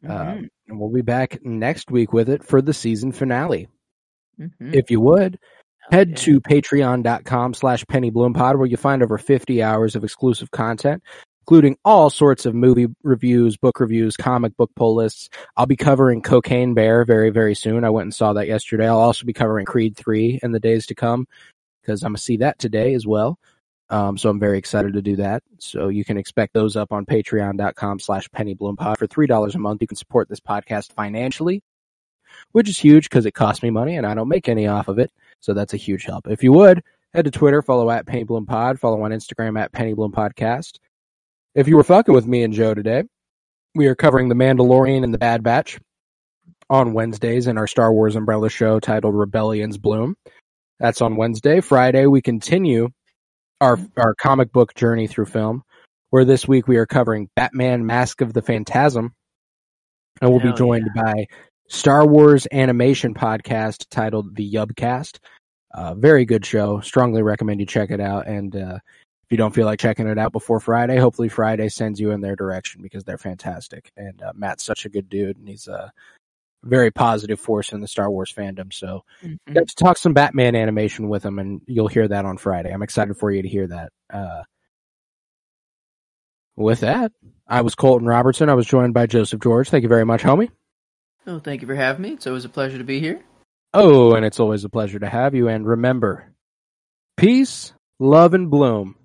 [0.07, 0.47] Uh, Mhm.
[0.67, 3.67] and we'll be back next week with it for the season finale.
[4.41, 4.73] Mhm.
[4.73, 5.37] If you would,
[5.91, 6.15] head yeah.
[6.15, 11.03] to patreon.com slash pennybloompod where you find over 50 hours of exclusive content,
[11.43, 15.29] including all sorts of movie reviews, book reviews, comic book pull lists.
[15.57, 17.83] I'll be covering Cocaine Bear very, very soon.
[17.83, 18.87] I went and saw that yesterday.
[18.87, 21.27] I'll also be covering Creed 3 in the days to come
[21.81, 23.37] because I'm going to see that today as well.
[23.89, 25.43] Um, so I'm very excited to do that.
[25.59, 29.81] So you can expect those up on patreon.com slash pennybloompod for $3 a month.
[29.81, 31.61] You can support this podcast financially,
[32.51, 34.99] which is huge because it costs me money and I don't make any off of
[34.99, 35.11] it.
[35.39, 36.27] So that's a huge help.
[36.27, 40.79] If you would, head to Twitter, follow at PennyBloomPod, follow on Instagram at PennyBloomPodcast.
[41.55, 43.03] If you were fucking with me and Joe today,
[43.75, 45.79] we are covering The Mandalorian and The Bad Batch
[46.69, 50.15] on Wednesdays in our Star Wars umbrella show titled Rebellion's Bloom.
[50.79, 51.61] That's on Wednesday.
[51.61, 52.89] Friday, we continue
[53.59, 55.63] our our comic book journey through film,
[56.09, 59.13] where this week we are covering Batman Mask of the Phantasm.
[60.21, 61.25] And we'll be Hell joined by
[61.71, 65.19] Star Wars animation podcast titled The Yubcast.
[65.73, 66.81] Uh, very good show.
[66.81, 68.27] Strongly recommend you check it out.
[68.27, 68.75] And uh,
[69.23, 72.19] if you don't feel like checking it out before Friday, hopefully Friday sends you in
[72.19, 73.89] their direction because they're fantastic.
[73.95, 75.93] And uh, Matt's such a good dude, and he's a
[76.61, 78.73] very positive force in the Star Wars fandom.
[78.73, 79.37] So Mhm.
[79.53, 82.71] got to talk some Batman animation with him, and you'll hear that on Friday.
[82.73, 83.93] I'm excited for you to hear that.
[84.13, 84.43] Uh,
[86.57, 87.13] with that,
[87.47, 88.49] I was Colton Robertson.
[88.49, 89.69] I was joined by Joseph George.
[89.69, 90.49] Thank you very much, homie.
[91.27, 92.09] Oh, thank you for having me.
[92.13, 93.21] It's always a pleasure to be here.
[93.73, 95.47] Oh, and it's always a pleasure to have you.
[95.47, 96.33] And remember,
[97.15, 98.95] peace, love, and bloom,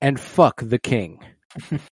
[0.00, 1.24] and fuck the king.